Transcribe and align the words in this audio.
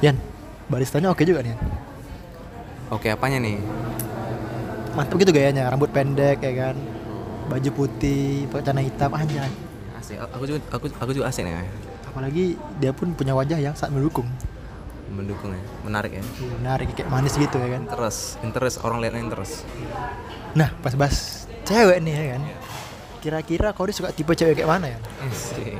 Yan, 0.00 0.16
baristanya 0.72 1.12
oke 1.12 1.20
juga 1.28 1.44
nih. 1.44 1.52
Oke, 2.88 3.12
apanya 3.12 3.36
nih? 3.36 3.60
Mantap 4.96 5.20
gitu 5.20 5.30
gayanya, 5.30 5.68
rambut 5.68 5.92
pendek 5.92 6.40
ya 6.40 6.52
kan. 6.56 6.76
Baju 7.52 7.70
putih, 7.76 8.48
pakai 8.48 8.64
celana 8.64 8.82
hitam 8.82 9.10
anjay. 9.12 9.52
Asik. 10.00 10.16
Aku 10.18 10.44
juga 10.48 10.58
aku 10.72 10.86
aku 10.98 11.10
juga 11.12 11.28
asik 11.28 11.44
nih. 11.44 11.68
Apalagi 12.08 12.58
dia 12.80 12.90
pun 12.96 13.12
punya 13.12 13.36
wajah 13.36 13.60
yang 13.60 13.76
sangat 13.76 14.00
mendukung. 14.00 14.26
Mendukung 15.12 15.52
ya. 15.52 15.62
Menarik 15.84 16.18
ya. 16.18 16.24
Menarik 16.58 16.88
kayak 16.96 17.12
manis 17.12 17.36
gitu 17.36 17.60
ya 17.60 17.76
kan. 17.76 17.82
Interest, 17.84 18.40
interest 18.42 18.76
orang 18.82 19.04
lihatnya 19.04 19.20
interest. 19.20 19.68
Nah, 20.56 20.72
pas 20.82 20.96
bahas 20.96 21.46
cewek 21.68 22.00
nih 22.02 22.14
ya 22.16 22.24
kan. 22.34 22.42
Kira-kira 23.20 23.76
kau 23.76 23.84
suka 23.92 24.10
tipe 24.16 24.32
cewek 24.32 24.58
kayak 24.58 24.70
mana 24.70 24.96
ya? 24.96 24.98
Asik. 25.28 25.76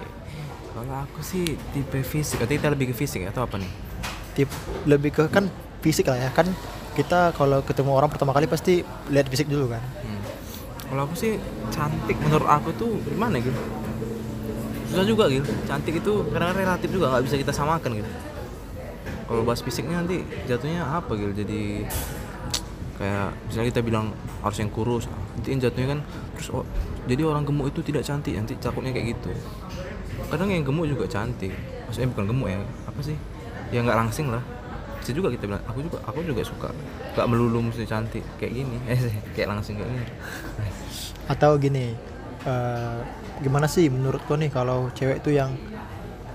Kalau 0.71 0.95
aku 1.03 1.21
sih 1.25 1.59
tipe 1.75 1.99
fisik, 2.07 2.39
atau 2.39 2.55
kita 2.55 2.71
lebih 2.71 2.93
ke 2.93 2.95
fisik 2.95 3.27
atau 3.27 3.43
apa 3.43 3.59
nih? 3.59 3.90
Tip 4.37 4.49
lebih 4.87 5.11
ke 5.11 5.25
kan 5.29 5.51
fisik 5.81 6.07
lah 6.11 6.19
ya 6.19 6.31
kan. 6.31 6.47
Kita 6.95 7.33
kalau 7.39 7.63
ketemu 7.63 7.95
orang 7.95 8.11
pertama 8.11 8.35
kali 8.35 8.51
pasti 8.51 8.83
lihat 9.09 9.31
fisik 9.31 9.47
dulu 9.47 9.71
kan. 9.71 9.83
Hmm. 10.03 10.21
Kalau 10.91 11.07
aku 11.07 11.15
sih 11.15 11.39
cantik 11.71 12.19
menurut 12.19 12.49
aku 12.51 12.75
tuh 12.75 12.99
gimana 13.07 13.39
gitu? 13.39 13.57
Susah 14.91 15.07
juga 15.07 15.31
gitu. 15.31 15.47
Cantik 15.71 16.03
itu 16.03 16.13
kadang 16.35 16.51
relatif 16.55 16.91
juga 16.91 17.15
nggak 17.15 17.25
bisa 17.31 17.37
kita 17.39 17.53
samakan 17.55 18.03
gitu. 18.03 18.11
Kalau 19.31 19.47
bahas 19.47 19.63
fisiknya 19.63 20.03
nanti 20.03 20.27
jatuhnya 20.51 20.83
apa 20.83 21.15
gitu? 21.15 21.31
Jadi 21.47 21.87
kayak 22.99 23.33
misalnya 23.47 23.69
kita 23.71 23.81
bilang 23.87 24.07
harus 24.43 24.59
yang 24.61 24.69
kurus, 24.69 25.09
nanti 25.09 25.57
jatuhnya 25.57 25.97
kan 25.97 26.01
terus 26.37 26.53
oh, 26.53 26.67
jadi 27.09 27.25
orang 27.25 27.49
gemuk 27.49 27.73
itu 27.73 27.81
tidak 27.81 28.05
cantik, 28.05 28.35
nanti 28.37 28.59
takutnya 28.61 28.93
kayak 28.93 29.17
gitu. 29.17 29.31
Kadang 30.29 30.53
yang 30.53 30.67
gemuk 30.67 30.91
juga 30.91 31.07
cantik. 31.07 31.55
Maksudnya 31.87 32.11
bukan 32.13 32.25
gemuk 32.29 32.49
ya, 32.51 32.61
apa 32.91 33.01
sih? 33.01 33.17
Ya 33.71 33.81
nggak 33.81 33.99
langsing 33.99 34.29
lah. 34.29 34.43
Bisa 35.01 35.11
juga 35.11 35.33
kita 35.33 35.47
bilang, 35.47 35.65
aku 35.65 35.81
juga 35.81 35.99
aku 36.05 36.21
juga 36.21 36.43
suka. 36.43 36.69
Gak 37.13 37.27
melulu 37.27 37.65
mesti 37.65 37.85
cantik 37.85 38.21
kayak 38.37 38.53
gini, 38.53 38.77
kayak 39.35 39.49
langsing 39.49 39.81
kayak 39.81 39.89
gini. 39.89 40.07
Atau 41.25 41.57
gini, 41.57 41.95
eh, 42.45 42.99
gimana 43.41 43.65
sih 43.65 43.89
menurut 43.89 44.21
kau 44.27 44.37
nih 44.37 44.51
kalau 44.51 44.91
cewek 44.93 45.23
tuh 45.23 45.33
yang 45.33 45.55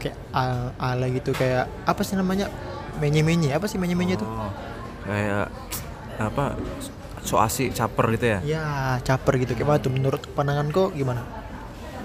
kayak 0.02 0.18
al- 0.32 0.74
ala 0.78 1.06
gitu 1.08 1.30
kayak 1.32 1.70
apa 1.84 2.02
sih 2.02 2.16
namanya 2.16 2.50
menye-menye 2.98 3.52
apa 3.52 3.68
sih 3.68 3.78
menye-menye 3.78 4.16
tuh? 4.16 4.26
Oh, 4.26 4.50
kayak 5.06 5.52
apa 6.16 6.56
so 7.22 7.36
asik 7.36 7.76
caper 7.76 8.08
gitu 8.16 8.26
ya 8.26 8.40
Ya 8.42 8.66
caper 9.04 9.36
gitu 9.36 9.52
kayak 9.52 9.68
mana 9.68 9.80
tuh 9.82 9.92
menurut 9.92 10.22
pandangan 10.32 10.70
kau 10.72 10.88
gimana? 10.90 11.22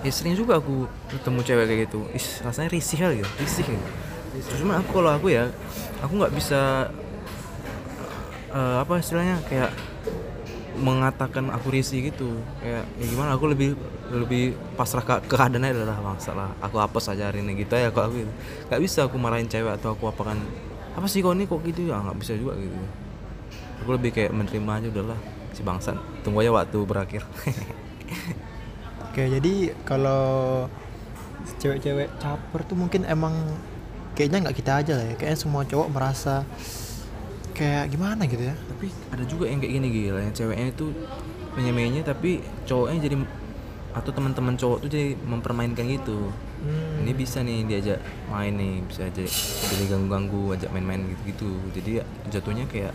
ya 0.01 0.09
sering 0.09 0.33
juga 0.33 0.57
aku 0.57 0.89
ketemu 1.13 1.41
cewek 1.45 1.65
kayak 1.69 1.81
gitu 1.87 2.01
is 2.11 2.41
rasanya 2.41 2.73
risih 2.73 2.97
kali 2.97 3.15
gitu 3.21 3.31
risih 3.37 3.65
gitu 3.69 3.85
cuma 4.63 4.79
aku 4.79 5.03
kalau 5.03 5.11
aku 5.11 5.27
ya 5.35 5.51
aku 5.99 6.13
nggak 6.23 6.35
bisa 6.39 6.87
eh, 8.55 8.77
apa 8.79 9.03
istilahnya 9.03 9.43
kayak 9.51 9.75
mengatakan 10.81 11.53
aku 11.53 11.75
risih 11.75 12.11
gitu. 12.11 12.41
Kayak 12.63 12.89
ya 12.99 13.05
gimana 13.11 13.37
aku 13.37 13.53
lebih 13.53 13.77
lebih 14.11 14.57
pasrah 14.75 15.05
ke 15.05 15.15
keadaannya 15.31 15.71
adalah 15.71 15.99
bangsa 16.03 16.35
lah 16.35 16.51
aku 16.59 16.83
hapus 16.83 17.15
aja 17.15 17.31
hari 17.31 17.47
ini 17.47 17.63
gitu 17.63 17.79
ya 17.79 17.95
kok 17.95 18.11
aku 18.11 18.27
gitu. 18.27 18.33
nggak 18.67 18.81
bisa 18.83 19.07
aku 19.07 19.17
marahin 19.21 19.47
cewek 19.47 19.79
atau 19.79 19.95
aku 19.95 20.11
apakan 20.11 20.41
apa 20.99 21.07
sih 21.07 21.23
kok 21.23 21.37
ini 21.37 21.47
kok 21.47 21.61
gitu? 21.63 21.91
Ya 21.91 22.01
nggak 22.01 22.19
bisa 22.19 22.33
juga 22.35 22.59
gitu. 22.59 22.75
Aku 23.85 23.91
lebih 23.95 24.11
kayak 24.11 24.33
menerima 24.35 24.71
aja 24.83 24.89
udahlah 24.91 25.19
si 25.55 25.61
bangsat 25.63 25.97
tunggu 26.23 26.43
aja 26.43 26.51
waktu 26.51 26.79
berakhir. 26.83 27.23
Oke 29.11 29.27
jadi 29.27 29.75
kalau 29.83 30.67
cewek-cewek 31.59 32.09
caper 32.21 32.61
tuh 32.63 32.77
mungkin 32.77 33.03
emang 33.09 33.35
kayaknya 34.21 34.45
nggak 34.45 34.59
kita 34.61 34.73
aja 34.85 34.93
lah 35.01 35.05
ya. 35.09 35.15
Kayaknya 35.17 35.39
semua 35.41 35.63
cowok 35.65 35.89
merasa 35.89 36.45
kayak 37.57 37.89
gimana 37.89 38.29
gitu 38.29 38.53
ya. 38.53 38.55
Tapi 38.69 38.93
ada 39.17 39.25
juga 39.25 39.49
yang 39.49 39.65
kayak 39.65 39.73
gini 39.81 39.89
gila. 39.89 40.21
Yang 40.29 40.45
ceweknya 40.45 40.67
itu 40.77 40.87
penyemainya 41.57 42.03
tapi 42.05 42.45
cowoknya 42.69 43.01
jadi 43.01 43.17
atau 43.91 44.11
teman-teman 44.13 44.55
cowok 44.61 44.79
tuh 44.85 44.91
jadi 44.93 45.17
mempermainkan 45.25 45.89
gitu. 45.89 46.29
Hmm. 46.61 47.01
ini 47.01 47.17
bisa 47.17 47.41
nih 47.41 47.65
diajak 47.65 48.05
main 48.29 48.53
nih 48.53 48.85
bisa 48.85 49.09
aja 49.09 49.25
jadi 49.73 49.85
ganggu-ganggu 49.89 50.53
ajak 50.53 50.69
main-main 50.77 51.01
gitu-gitu. 51.17 51.57
Jadi 51.73 51.91
ya 51.97 52.05
jatuhnya 52.29 52.69
kayak 52.69 52.93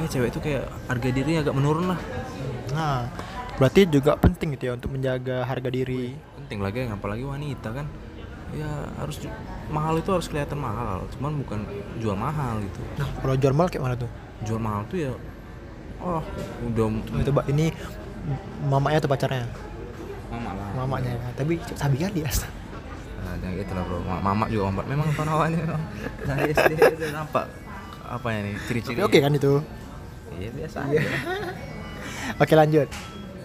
ya 0.00 0.06
cewek 0.08 0.32
itu 0.32 0.40
kayak 0.40 0.64
harga 0.88 1.08
diri 1.12 1.32
agak 1.36 1.52
menurun 1.52 1.92
lah. 1.92 2.00
Nah, 2.72 3.12
berarti 3.60 3.84
juga 3.84 4.16
penting 4.16 4.56
gitu 4.56 4.72
ya 4.72 4.80
untuk 4.80 4.96
menjaga 4.96 5.44
harga 5.44 5.68
diri. 5.68 6.16
penting 6.40 6.58
lagi 6.64 6.88
apalagi 6.88 7.24
wanita 7.24 7.68
kan 7.68 7.84
ya 8.52 8.68
harus 8.96 9.16
mahal 9.68 9.96
itu 9.96 10.10
harus 10.10 10.26
kelihatan 10.26 10.56
mahal 10.56 11.08
cuman 11.16 11.40
bukan 11.40 11.60
jual 11.98 12.12
mahal 12.12 12.60
gitu 12.60 12.80
Nah, 12.96 13.08
kalau 13.18 13.34
jual 13.34 13.52
mahal 13.52 13.68
kayak 13.68 13.82
mana 13.82 13.96
tuh? 13.96 14.10
jual 14.42 14.58
mahal 14.58 14.82
tuh 14.86 14.98
ya 15.00 15.12
oh 15.98 16.20
udah 16.66 16.86
Coba 17.00 17.22
coba 17.24 17.42
ini 17.48 17.72
mamanya 18.62 18.98
atau 18.98 19.08
pacarnya? 19.08 19.46
mama 20.28 20.50
lah 20.52 20.68
Mamanya. 20.74 21.12
Tapi 21.34 21.60
sabi 21.72 22.00
kali 22.00 22.24
ya. 22.24 22.30
Nah, 22.32 23.34
jangan 23.36 23.54
gitu 23.54 23.72
lah 23.76 23.84
bro, 23.84 23.98
Ma- 24.00 24.22
mama 24.22 24.44
juga 24.48 24.62
ombak. 24.66 24.86
Memang 24.88 25.08
memang 25.12 25.82
dari 26.22 26.50
SD 26.50 26.72
udah 26.72 27.10
nampak 27.12 27.44
apa 28.02 28.26
ya 28.28 28.38
nih 28.40 28.54
ciri-ciri. 28.64 28.98
Oke 29.00 29.18
kan 29.20 29.30
itu? 29.30 29.60
Iya 30.32 30.48
biasa 30.50 30.76
aja. 30.88 30.98
Oke 32.42 32.54
lanjut. 32.56 32.88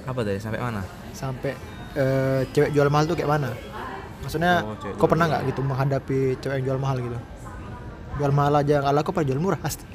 Apa 0.07 0.19
tadi 0.23 0.39
sampai 0.39 0.61
mana? 0.61 0.81
Sampai 1.11 1.51
eh, 1.93 2.41
cewek 2.49 2.71
jual 2.71 2.87
mahal 2.87 3.05
tuh 3.05 3.15
kayak 3.15 3.27
mana? 3.29 3.51
Maksudnya, 4.27 4.53
Oh, 4.61 4.75
cewek 4.75 4.93
kau 4.95 5.07
pernah 5.07 5.25
nggak 5.25 5.41
gitu 5.47 5.61
menghadapi 5.63 6.19
cewek 6.37 6.55
yang 6.59 6.65
jual 6.67 6.79
mahal 6.79 6.97
gitu? 6.99 7.17
Jual 8.17 8.31
mahal 8.31 8.53
aja 8.59 8.71
yang 8.77 8.85
ala 8.85 8.99
kau 9.01 9.15
pada 9.15 9.23
jual 9.23 9.39
murah. 9.39 9.59
Ast- 9.63 9.87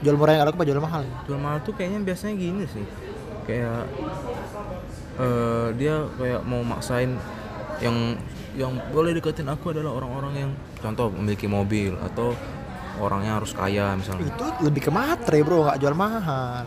Jual 0.00 0.16
murah 0.16 0.32
yang 0.34 0.42
ala 0.42 0.50
kau 0.50 0.58
pada 0.58 0.70
jual 0.70 0.82
mahal. 0.82 1.02
Jual 1.24 1.38
mahal 1.38 1.62
tuh 1.62 1.72
kayaknya 1.72 2.02
biasanya 2.02 2.34
gini 2.34 2.64
sih. 2.66 2.82
Kayak 3.46 3.86
eh 5.20 5.68
dia 5.76 5.94
kayak 6.16 6.40
mau 6.42 6.64
maksain 6.64 7.14
yang 7.78 8.16
yang 8.56 8.74
boleh 8.90 9.12
deketin 9.12 9.46
aku 9.46 9.70
adalah 9.70 9.94
orang-orang 9.94 10.32
yang 10.34 10.50
contoh 10.76 11.12
memiliki 11.12 11.46
mobil 11.46 11.94
atau 12.00 12.34
orangnya 12.98 13.38
harus 13.38 13.52
kaya 13.52 13.94
misalnya. 13.94 14.26
Itu 14.26 14.44
lebih 14.60 14.82
ke 14.82 14.90
matre 14.90 15.38
bro, 15.40 15.68
nggak 15.68 15.78
jual 15.78 15.94
mahal. 15.94 16.64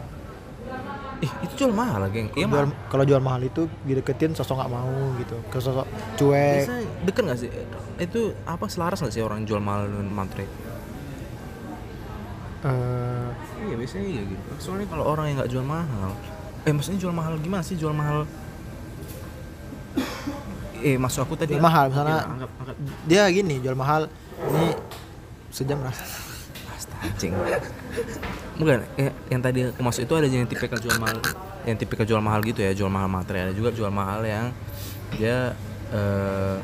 Ih, 1.23 1.31
itu 1.41 1.53
jual 1.57 1.71
mahal 1.71 2.03
lagi. 2.03 2.27
Iya 2.29 2.45
Jual- 2.45 2.67
mahal. 2.67 2.87
kalau 2.87 3.03
jual 3.03 3.17
mahal 3.17 3.41
itu 3.41 3.63
dideketin 3.81 4.31
sosok 4.31 4.59
nggak 4.59 4.71
mau 4.71 4.91
gitu, 5.17 5.39
ke 5.45 5.57
sosok 5.57 5.87
cuek. 6.13 6.57
Biasanya 6.59 6.83
deket 7.01 7.23
gak 7.23 7.39
sih? 7.39 7.49
Itu 7.97 8.21
apa 8.43 8.65
selaras 8.67 8.99
gak 8.99 9.09
sih 9.09 9.21
orang 9.21 9.43
jual 9.43 9.57
mahal 9.57 9.87
dengan 9.87 10.07
matre? 10.09 10.43
Eh, 12.61 13.27
Iya 13.61 13.75
biasanya 13.75 14.03
iya 14.05 14.21
gitu. 14.25 14.49
Soalnya 14.57 14.87
kalau 14.87 15.03
orang 15.05 15.25
yang 15.25 15.37
nggak 15.37 15.49
jual 15.49 15.63
mahal, 15.65 16.11
eh 16.61 16.71
maksudnya 16.71 16.99
jual 16.99 17.11
mahal 17.11 17.33
gimana 17.37 17.59
sih 17.61 17.75
jual 17.75 17.91
mahal? 17.91 18.23
Eh 20.81 20.95
maksud 20.97 21.23
aku 21.23 21.35
tadi 21.35 21.55
Jual 21.55 21.63
mahal, 21.63 21.87
misalnya- 21.87 22.19
Iya, 22.21 22.27
anggap, 22.29 22.51
anggap. 22.57 22.75
dia 23.05 23.23
gini 23.29 23.55
jual 23.57 23.71
mahal 23.73 24.11
ini 24.45 24.75
sejam 25.49 25.79
rasa 25.79 26.03
Astaga. 26.69 27.63
Bukan, 28.53 28.85
eh, 28.95 29.11
yang 29.27 29.41
tadi 29.41 29.65
aku 29.65 29.81
maksud 29.81 30.05
itu 30.05 30.13
ada 30.13 30.27
yang 30.29 30.45
tipikal 30.45 30.77
jual 30.77 30.93
mahal, 30.97 31.17
yang 31.65 31.77
tipikal 31.77 32.05
jual 32.05 32.21
mahal 32.21 32.39
gitu 32.41 32.61
ya, 32.61 32.71
jual 32.71 32.89
mahal 32.89 33.09
materi. 33.09 33.49
Ada 33.49 33.53
juga 33.53 33.73
jual 33.73 33.89
mahal 33.89 34.21
yang 34.23 34.53
dia 35.13 35.57
eh, 35.89 36.57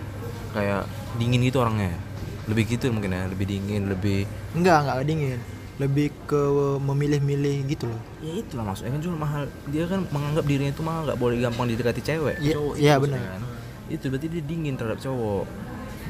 kayak 0.54 0.86
dingin 1.18 1.42
gitu 1.44 1.62
orangnya. 1.62 1.98
Lebih 2.46 2.78
gitu 2.78 2.90
mungkin 2.90 3.14
ya, 3.14 3.26
lebih 3.26 3.46
dingin, 3.46 3.90
lebih 3.90 4.26
enggak 4.54 4.86
enggak 4.86 4.98
dingin 5.06 5.40
lebih 5.80 6.12
ke 6.28 6.42
memilih-milih 6.84 7.64
gitu 7.72 7.88
loh 7.88 8.02
ya 8.20 8.36
itulah 8.36 8.68
maksudnya 8.68 9.00
kan 9.00 9.02
jual 9.02 9.16
mahal 9.16 9.48
dia 9.72 9.88
kan 9.88 10.04
menganggap 10.12 10.44
dirinya 10.44 10.76
itu 10.76 10.84
mahal 10.84 11.08
nggak 11.08 11.16
boleh 11.16 11.40
gampang 11.40 11.72
didekati 11.72 12.02
cewek 12.04 12.36
Iya, 12.44 12.54
cowok 12.60 12.74
iya, 12.76 12.94
benar. 13.00 13.20
kan. 13.24 13.42
itu 13.88 14.06
berarti 14.12 14.28
dia 14.28 14.44
dingin 14.44 14.76
terhadap 14.76 15.00
cowok 15.00 15.48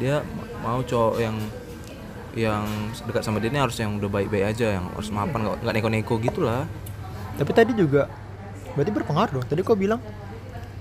dia 0.01 0.25
mau 0.65 0.81
cowok 0.81 1.15
yang 1.21 1.37
yang 2.37 2.65
dekat 3.09 3.25
sama 3.25 3.41
dia 3.41 3.49
ini 3.49 3.59
harus 3.61 3.77
yang 3.81 3.97
udah 3.97 4.09
baik-baik 4.09 4.45
aja 4.53 4.77
yang 4.77 4.85
harus 4.93 5.09
mapan 5.09 5.49
nggak 5.59 5.73
neko-neko 5.73 6.21
gitulah. 6.21 6.69
Tapi 7.37 7.51
tadi 7.53 7.71
juga 7.73 8.05
berarti 8.77 8.91
berpengaruh 8.93 9.31
dong. 9.39 9.45
Tadi 9.49 9.61
kau 9.65 9.77
bilang 9.77 10.01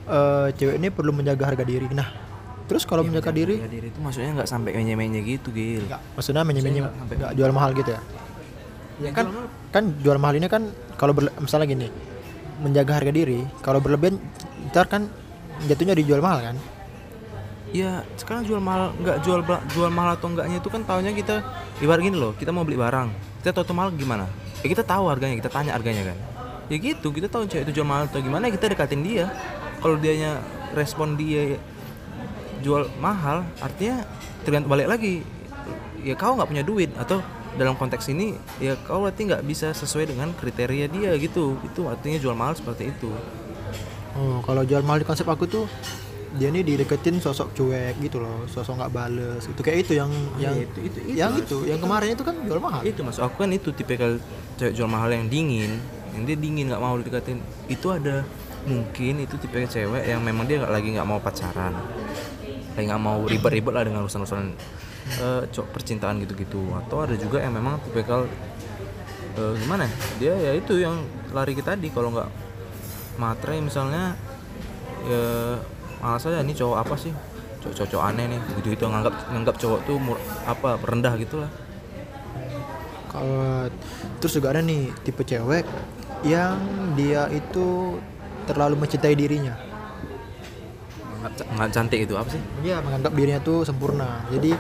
eh 0.09 0.49
cewek 0.57 0.77
ini 0.77 0.89
perlu 0.93 1.13
menjaga 1.13 1.53
harga 1.53 1.65
diri. 1.65 1.89
Nah 1.93 2.09
terus 2.69 2.85
kalau 2.85 3.01
menjaga 3.01 3.33
diri? 3.33 3.57
Harga 3.57 3.73
diri 3.73 3.87
itu 3.89 3.99
maksudnya 4.03 4.31
nggak 4.43 4.49
sampai 4.49 4.77
menye-menye 4.77 5.21
gitu 5.25 5.49
gil. 5.53 5.89
Enggak 5.89 6.01
maksudnya 6.17 6.43
menye-menye 6.45 6.81
nggak 6.85 7.33
jual 7.33 7.51
mahal 7.57 7.73
gitu 7.73 7.91
ya? 7.97 8.01
Ya 8.99 9.11
kan 9.15 9.31
kan 9.71 9.85
jual 10.03 10.19
mahal 10.19 10.37
ini 10.37 10.51
kan 10.51 10.69
kalau 10.99 11.15
misalnya 11.39 11.71
gini 11.71 11.89
menjaga 12.59 12.99
harga 12.99 13.15
diri 13.15 13.47
kalau 13.63 13.79
berlebihan 13.79 14.19
ntar 14.75 14.91
kan 14.91 15.07
jatuhnya 15.71 15.95
dijual 15.95 16.19
mahal 16.19 16.43
kan 16.43 16.57
ya 17.75 18.01
sekarang 18.17 18.49
jual 18.49 18.61
mahal 18.61 18.97
nggak 18.97 19.21
jual 19.25 19.41
jual 19.73 19.91
mahal 19.93 20.17
atau 20.17 20.33
enggaknya 20.33 20.57
itu 20.61 20.69
kan 20.73 20.83
tahunya 20.89 21.13
kita 21.13 21.45
ibarat 21.85 22.01
gini 22.01 22.17
loh 22.17 22.33
kita 22.33 22.49
mau 22.49 22.65
beli 22.65 22.81
barang 22.81 23.29
kita 23.39 23.55
tahu 23.55 23.71
tuh 23.71 23.77
mahal 23.79 23.95
gimana? 23.95 24.27
Ya 24.61 24.69
kita 24.69 24.83
tahu 24.83 25.07
harganya 25.07 25.39
kita 25.39 25.51
tanya 25.51 25.73
harganya 25.73 26.11
kan. 26.11 26.19
Ya 26.69 26.77
gitu 26.77 27.09
kita 27.15 27.31
tahu 27.31 27.47
cewek 27.47 27.71
itu 27.71 27.81
jual 27.81 27.87
mahal 27.87 28.11
atau 28.11 28.19
gimana 28.19 28.51
ya 28.51 28.53
kita 28.59 28.75
dekatin 28.75 29.01
dia. 29.07 29.31
Kalau 29.79 29.95
dianya 29.95 30.43
respon 30.75 31.15
dia 31.15 31.57
jual 32.61 32.91
mahal 32.99 33.47
artinya 33.63 34.03
tergantung 34.43 34.75
balik 34.75 34.91
lagi. 34.91 35.23
Ya 36.03 36.19
kau 36.19 36.35
nggak 36.35 36.51
punya 36.51 36.65
duit 36.67 36.91
atau 36.99 37.23
dalam 37.57 37.79
konteks 37.79 38.11
ini 38.11 38.37
ya 38.59 38.75
kau 38.85 39.07
berarti 39.07 39.31
nggak 39.31 39.43
bisa 39.47 39.71
sesuai 39.71 40.11
dengan 40.11 40.35
kriteria 40.35 40.91
dia 40.91 41.15
gitu. 41.15 41.55
Itu 41.63 41.87
artinya 41.87 42.19
jual 42.19 42.35
mahal 42.35 42.59
seperti 42.59 42.91
itu. 42.91 43.09
Oh, 44.19 44.43
kalau 44.43 44.67
jual 44.67 44.83
mahal 44.83 44.99
di 44.99 45.07
konsep 45.07 45.25
aku 45.31 45.47
tuh 45.47 45.71
dia 46.37 46.53
nih 46.53 46.61
dideketin 46.61 47.17
sosok 47.19 47.57
cuek 47.57 47.97
gitu 48.05 48.21
loh, 48.21 48.45
sosok 48.45 48.77
nggak 48.77 48.93
bales. 48.93 49.43
Itu 49.49 49.65
kayak 49.65 49.89
itu 49.89 49.93
yang 49.97 50.13
yang 50.37 50.53
iya, 50.53 50.69
itu- 50.69 50.83
itu- 50.85 51.01
itu, 51.01 51.17
yang 51.17 51.33
Mas. 51.33 51.41
itu, 51.41 51.57
yang 51.65 51.81
kemarin 51.81 52.09
itu 52.13 52.23
kan 52.23 52.35
jual 52.45 52.61
mahal. 52.61 52.83
itu 52.85 53.01
mas 53.01 53.17
aku 53.17 53.35
kan 53.39 53.51
itu 53.51 53.69
tipikal 53.73 54.21
cewek 54.57 54.73
jual 54.75 54.85
mahal 54.87 55.09
yang 55.09 55.25
dingin 55.27 55.81
yang 56.13 56.23
dia 56.25 56.37
dingin 56.37 56.69
nggak 56.69 56.83
mau 56.83 56.99
didekatin 56.99 57.39
itu 57.67 57.87
ada 57.89 58.27
mungkin 58.67 59.23
itu 59.23 59.39
tipe 59.39 59.57
cewek 59.57 60.05
yang 60.05 60.21
memang 60.21 60.45
dia 60.45 60.61
nggak 60.61 60.73
lagi 60.73 60.89
nggak 60.93 61.09
mau 61.09 61.17
pacaran 61.17 61.73
kayak 62.75 62.85
nggak 62.91 63.01
mau 63.01 63.25
ribet-ribet 63.25 63.73
lah 63.73 63.85
dengan 63.87 64.05
urusan-urusan 64.05 64.53
cowok 65.49 65.69
percintaan 65.73 66.21
gitu-gitu 66.21 66.69
atau 66.77 67.01
ada 67.01 67.17
juga 67.17 67.41
yang 67.41 67.55
memang 67.55 67.81
tipikal 67.81 68.29
eh, 69.35 69.53
gimana 69.57 69.87
ya? 69.87 69.93
dia 70.21 70.35
ya 70.37 70.53
itu 70.59 70.77
yang 70.77 71.01
lari 71.33 71.55
ke 71.55 71.63
tadi 71.65 71.89
kalau 71.89 72.13
nggak 72.13 72.29
matre 73.17 73.57
misalnya 73.59 74.13
ya 75.07 75.57
malas 75.99 76.23
aja 76.25 76.41
ini 76.41 76.55
cowok 76.55 76.77
apa 76.79 76.95
sih 76.95 77.13
cowok-cowok 77.59 78.05
aneh 78.07 78.25
nih 78.29 78.41
gitu-gitu 78.57 78.85
nganggap 78.87 79.15
nganggap 79.29 79.55
cowok 79.57 79.81
tuh 79.83 79.97
mur- 79.99 80.23
apa 80.45 80.79
rendah 80.81 81.15
gitulah 81.17 81.51
Kalau 83.09 83.67
terus 84.21 84.37
juga 84.37 84.53
ada 84.53 84.61
nih 84.61 84.93
tipe 85.01 85.25
cewek 85.25 85.65
yang 86.23 86.61
dia 86.93 87.25
itu 87.31 87.97
terlalu 88.45 88.85
mencintai 88.85 89.17
dirinya. 89.17 89.57
nggak 91.19 91.33
ca- 91.35 91.49
nggak 91.51 91.69
cantik 91.73 92.01
itu 92.05 92.15
apa 92.15 92.29
sih 92.31 92.43
Dia 92.61 92.79
menganggap 92.79 93.13
dirinya 93.17 93.41
tuh 93.41 93.65
sempurna. 93.65 94.23
Jadi 94.29 94.53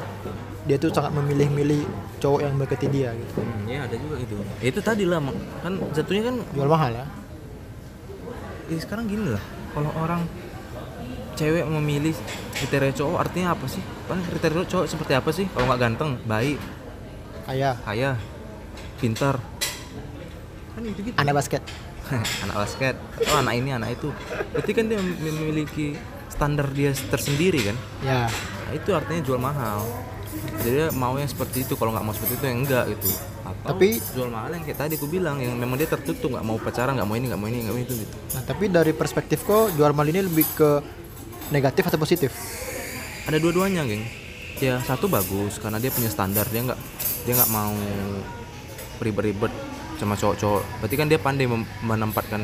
dia 0.64 0.76
tuh 0.76 0.90
sangat 0.90 1.12
memilih-milih 1.14 1.85
cowok 2.19 2.40
yang 2.40 2.52
mendekati 2.56 2.87
dia 2.88 3.12
gitu. 3.14 3.40
ya 3.64 3.85
ada 3.85 3.96
juga 3.96 4.17
itu 4.17 4.37
itu 4.61 4.81
tadi 4.81 5.05
lah 5.05 5.20
kan 5.62 5.73
jatuhnya 5.93 6.23
kan 6.29 6.37
Jual 6.52 6.69
mahal 6.69 6.93
ya. 6.93 7.06
ya 8.69 8.76
sekarang 8.76 9.08
gini 9.08 9.32
lah 9.32 9.44
kalau 9.73 9.88
orang 9.94 10.25
cewek 11.38 11.64
memilih 11.70 12.14
kriteria 12.58 12.93
cowok 12.99 13.19
artinya 13.23 13.55
apa 13.55 13.67
sih? 13.70 13.82
Kan 14.11 14.19
kriteria 14.26 14.67
cowok 14.67 14.87
seperti 14.90 15.12
apa 15.14 15.31
sih? 15.31 15.46
Kalau 15.55 15.70
nggak 15.70 15.81
ganteng 15.81 16.11
baik. 16.26 16.58
Kayak 17.46 17.75
kaya 17.87 18.11
pintar. 18.99 19.38
Kan 20.75 20.82
itu 20.82 21.00
gitu 21.06 21.14
anak 21.14 21.35
basket. 21.38 21.62
anak 22.44 22.56
basket. 22.67 22.94
Atau 23.23 23.37
anak 23.38 23.55
ini 23.55 23.70
anak 23.70 23.94
itu. 23.94 24.11
Berarti 24.50 24.70
kan 24.75 24.85
dia 24.90 24.99
memiliki 24.99 25.94
standar 26.26 26.67
dia 26.75 26.90
tersendiri 26.93 27.73
kan? 27.73 27.76
Ya. 28.02 28.26
nah, 28.26 28.73
itu 28.75 28.90
artinya 28.90 29.23
jual 29.23 29.38
mahal. 29.38 29.87
Jadi 30.61 30.93
mau 30.99 31.14
yang 31.17 31.31
seperti 31.31 31.64
itu. 31.64 31.79
Kalau 31.79 31.94
nggak 31.94 32.05
mau 32.05 32.12
seperti 32.12 32.35
itu 32.37 32.44
ya 32.44 32.55
enggak 32.55 32.85
gitu. 32.99 33.11
Atau 33.46 33.75
Tapi- 33.75 34.02
jual 34.12 34.29
mahal 34.29 34.50
yang 34.52 34.64
kayak 34.67 34.79
tadi 34.85 34.93
aku 35.00 35.08
bilang 35.08 35.40
yang 35.40 35.56
memang 35.56 35.81
dia 35.81 35.88
tertutup 35.88 36.37
nggak 36.37 36.44
mau 36.44 36.61
pacaran 36.61 36.99
nggak 36.99 37.08
mau 37.08 37.17
ini 37.17 37.26
nggak 37.32 37.40
mau 37.40 37.49
ini 37.49 37.58
nggak 37.64 37.75
mau 37.75 37.82
itu 37.82 37.94
gitu. 37.96 38.17
Nah, 38.37 38.43
tapi 38.44 38.64
dari 38.69 38.93
perspektif 38.93 39.46
kok 39.46 39.73
jual 39.73 39.94
mahal 39.96 40.12
ini 40.12 40.20
lebih 40.26 40.44
ke 40.52 40.70
negatif 41.50 41.89
atau 41.89 42.00
positif? 42.00 42.31
ada 43.29 43.37
dua-duanya 43.37 43.85
geng. 43.85 44.00
Ya 44.59 44.81
satu 44.83 45.06
bagus 45.06 45.61
karena 45.61 45.77
dia 45.77 45.93
punya 45.93 46.09
standar. 46.09 46.49
Dia 46.49 46.65
nggak 46.65 46.81
dia 47.29 47.33
nggak 47.37 47.50
mau 47.53 47.77
ribet-ribet 49.05 49.53
sama 50.00 50.17
cowok-cowok. 50.17 50.65
Berarti 50.81 50.97
kan 50.97 51.06
dia 51.12 51.21
pandai 51.21 51.47
menempatkan 51.85 52.41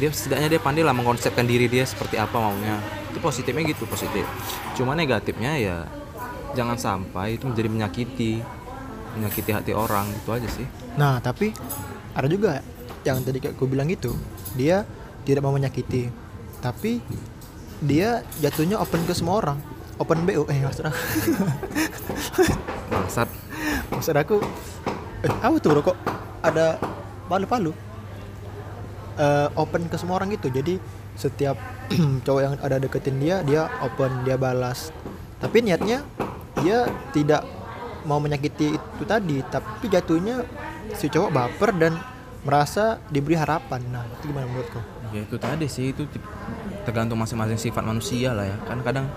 dia 0.00 0.08
setidaknya 0.08 0.56
dia 0.56 0.60
pandai 0.60 0.82
lah 0.82 0.96
mengkonsepkan 0.96 1.44
diri 1.44 1.68
dia 1.68 1.84
seperti 1.84 2.16
apa 2.16 2.34
maunya. 2.40 2.80
Itu 3.12 3.20
positifnya 3.20 3.62
gitu 3.68 3.84
positif. 3.84 4.24
Cuma 4.72 4.96
negatifnya 4.96 5.52
ya 5.60 5.76
jangan 6.56 6.80
sampai 6.80 7.36
itu 7.36 7.44
menjadi 7.44 7.68
menyakiti 7.68 8.40
menyakiti 9.20 9.50
hati 9.52 9.72
orang. 9.76 10.08
Itu 10.16 10.32
aja 10.32 10.48
sih. 10.48 10.64
Nah, 10.96 11.20
tapi 11.20 11.52
ada 12.16 12.26
juga 12.26 12.64
yang 13.04 13.20
tadi 13.20 13.38
kayak 13.38 13.54
gue 13.54 13.68
bilang 13.68 13.86
itu, 13.86 14.10
dia 14.58 14.82
tidak 15.22 15.46
mau 15.46 15.54
menyakiti, 15.54 16.10
tapi 16.58 16.98
dia 17.82 18.24
jatuhnya 18.40 18.80
open 18.80 19.02
ke 19.04 19.12
semua 19.12 19.42
orang. 19.42 19.58
Open 19.96 20.28
BO, 20.28 20.44
eh 20.52 20.60
maksud 20.60 20.84
aku, 20.84 21.00
bangsat 22.92 23.28
maksud 23.88 24.12
aku, 24.12 24.44
eh 25.24 25.32
apa 25.40 25.56
tuh 25.56 25.72
bro 25.72 25.80
kok 25.80 25.96
ada 26.44 26.76
palu-palu? 27.32 27.72
Eh, 29.16 29.48
open 29.56 29.88
ke 29.88 29.96
semua 29.96 30.20
orang 30.20 30.36
gitu, 30.36 30.52
jadi 30.52 30.76
setiap 31.16 31.56
cowok 32.28 32.40
yang 32.44 32.54
ada 32.60 32.76
deketin 32.76 33.16
dia, 33.16 33.40
dia 33.40 33.72
open, 33.80 34.28
dia 34.28 34.36
balas. 34.36 34.92
Tapi 35.40 35.64
niatnya 35.64 36.04
dia 36.60 36.84
tidak 37.16 37.48
mau 38.04 38.20
menyakiti 38.20 38.76
itu 38.76 39.04
tadi, 39.08 39.40
tapi 39.48 39.88
jatuhnya 39.88 40.44
si 40.92 41.08
cowok 41.08 41.32
baper 41.32 41.72
dan 41.72 41.96
merasa 42.44 43.00
diberi 43.08 43.40
harapan. 43.40 43.80
Nah, 43.88 44.04
itu 44.20 44.28
gimana 44.28 44.44
menurut 44.44 44.68
kau? 44.68 44.84
ya 45.14 45.22
itu 45.22 45.36
tadi 45.38 45.66
sih 45.70 45.94
itu 45.94 46.02
tergantung 46.86 47.18
masing-masing 47.18 47.58
sifat 47.58 47.82
manusia 47.82 48.30
lah 48.30 48.46
ya. 48.46 48.56
Kan 48.62 48.80
kadang 48.86 49.10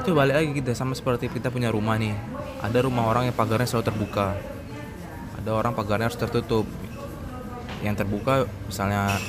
itu 0.00 0.16
balik 0.16 0.34
lagi 0.40 0.50
kita 0.56 0.72
sama 0.72 0.96
seperti 0.96 1.28
kita 1.28 1.52
punya 1.52 1.68
rumah 1.68 2.00
nih. 2.00 2.16
Ada 2.64 2.88
rumah 2.88 3.04
orang 3.06 3.28
yang 3.28 3.36
pagarnya 3.36 3.68
selalu 3.68 3.92
terbuka. 3.92 4.32
Ada 5.36 5.50
orang 5.52 5.76
pagarnya 5.76 6.08
harus 6.08 6.16
tertutup. 6.16 6.64
Yang 7.84 8.02
terbuka 8.02 8.48
misalnya 8.64 9.20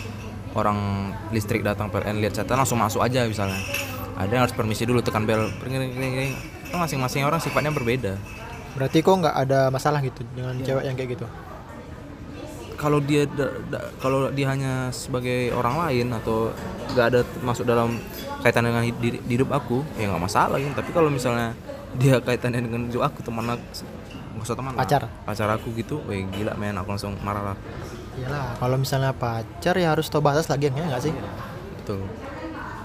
orang 0.55 1.11
listrik 1.35 1.61
datang 1.61 1.91
PLN 1.91 2.23
lihat 2.23 2.39
catatan 2.39 2.63
langsung 2.63 2.79
masuk 2.79 3.03
aja 3.03 3.27
misalnya. 3.27 3.59
Ada 4.17 4.31
yang 4.31 4.43
harus 4.49 4.55
permisi 4.55 4.87
dulu 4.87 5.03
tekan 5.03 5.27
bel 5.29 5.51
Kan 5.61 6.79
masing-masing 6.79 7.27
orang 7.27 7.43
sifatnya 7.43 7.69
berbeda. 7.69 8.15
Berarti 8.77 9.01
kok 9.01 9.13
nggak 9.13 9.35
ada 9.35 9.73
masalah 9.73 9.99
gitu 10.05 10.21
dengan 10.37 10.57
cewek 10.61 10.83
yang 10.85 10.95
kayak 10.95 11.17
gitu? 11.17 11.25
Kalau 12.77 13.01
dia 13.01 13.25
da- 13.27 13.57
da- 13.67 13.89
kalau 13.97 14.29
dia 14.29 14.47
hanya 14.47 14.93
sebagai 14.93 15.49
orang 15.51 15.81
lain 15.83 16.13
atau 16.13 16.53
nggak 16.93 17.05
ada 17.09 17.21
masuk 17.41 17.65
dalam 17.65 17.97
kaitan 18.39 18.63
dengan 18.63 18.85
hid- 18.85 19.01
di- 19.01 19.23
hidup 19.27 19.49
aku 19.49 19.81
ya 19.97 20.07
nggak 20.07 20.23
masalah 20.23 20.61
gitu 20.61 20.71
tapi 20.71 20.93
kalau 20.93 21.09
misalnya 21.09 21.57
dia 21.97 22.21
kaitannya 22.21 22.61
dengan 22.61 22.85
hidup 22.87 23.03
aku 23.03 23.25
teman 23.25 23.49
aku 23.49 23.65
nggak 24.37 24.45
usah 24.45 24.53
teman 24.53 24.71
lah. 24.71 24.85
Pacar. 24.85 25.03
pacar 25.25 25.49
aku 25.49 25.73
gitu 25.73 25.97
weh 26.05 26.21
gila 26.29 26.53
men 26.53 26.77
aku 26.77 26.93
langsung 26.93 27.17
marah 27.19 27.53
lah 27.53 27.57
Iyalah, 28.17 28.57
kalau 28.57 28.77
misalnya 28.77 29.13
pacar 29.13 29.77
ya 29.77 29.93
harus 29.93 30.09
tahu 30.09 30.21
batas 30.21 30.45
lagi 30.45 30.69
ya 30.69 30.73
nggak 30.73 31.01
sih? 31.01 31.13
betul 31.75 32.01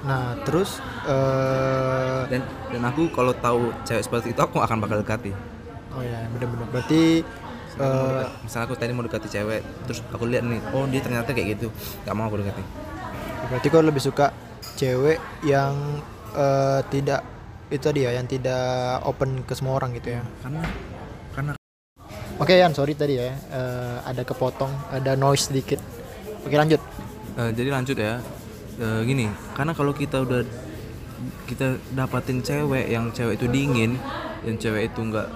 Nah, 0.03 0.35
terus 0.43 0.83
eh 1.07 2.23
dan 2.27 2.43
dan 2.69 2.83
aku 2.83 3.07
kalau 3.13 3.31
tahu 3.33 3.71
cewek 3.83 4.03
seperti 4.03 4.27
itu 4.33 4.41
aku 4.41 4.59
akan 4.59 4.83
bakal 4.83 4.99
dekati 4.99 5.31
oh 5.93 6.03
ya, 6.03 6.25
bener-bener. 6.33 6.67
Berarti 6.73 7.21
eh 7.81 8.25
misalnya 8.45 8.65
aku 8.69 8.75
tadi 8.77 8.93
mau 8.93 9.05
dekati 9.05 9.29
cewek 9.33 9.61
terus 9.89 10.05
aku 10.13 10.25
lihat 10.29 10.45
nih 10.45 10.61
oh 10.77 10.85
dia 10.89 11.01
ternyata 11.01 11.33
kayak 11.33 11.57
gitu 11.57 11.73
nggak 12.05 12.15
mau 12.17 12.29
aku 12.29 12.45
dekati 12.45 12.63
berarti 13.49 13.67
kau 13.73 13.85
lebih 13.85 14.03
suka 14.03 14.33
cewek 14.77 15.19
yang 15.45 15.73
eh, 16.37 16.81
tidak 16.93 17.21
itu 17.73 17.81
tadi 17.81 18.05
ya, 18.05 18.13
yang 18.13 18.29
tidak 18.29 19.01
open 19.09 19.49
ke 19.49 19.57
semua 19.57 19.81
orang 19.81 19.97
gitu 19.97 20.13
ya. 20.13 20.21
karena 20.45 20.61
karena 21.33 21.53
Oke 22.37 22.53
Yan, 22.59 22.77
sorry 22.77 22.93
tadi 22.93 23.17
ya, 23.17 23.33
eh, 23.33 23.97
ada 24.05 24.27
kepotong, 24.29 24.69
ada 24.93 25.17
noise 25.17 25.49
sedikit. 25.49 25.81
Oke 26.45 26.53
lanjut. 26.53 26.81
Eh, 27.39 27.51
jadi 27.57 27.73
lanjut 27.73 27.97
ya 27.97 28.21
Eh, 28.81 29.01
gini 29.05 29.29
karena 29.53 29.77
kalau 29.77 29.93
kita 29.93 30.25
udah 30.25 30.41
kita 31.45 31.77
dapatin 31.93 32.41
cewek 32.41 32.89
yang 32.89 33.13
cewek 33.13 33.37
itu 33.37 33.47
dingin 33.53 34.01
yang 34.49 34.57
cewek 34.57 34.89
itu 34.89 35.01
nggak 35.07 35.29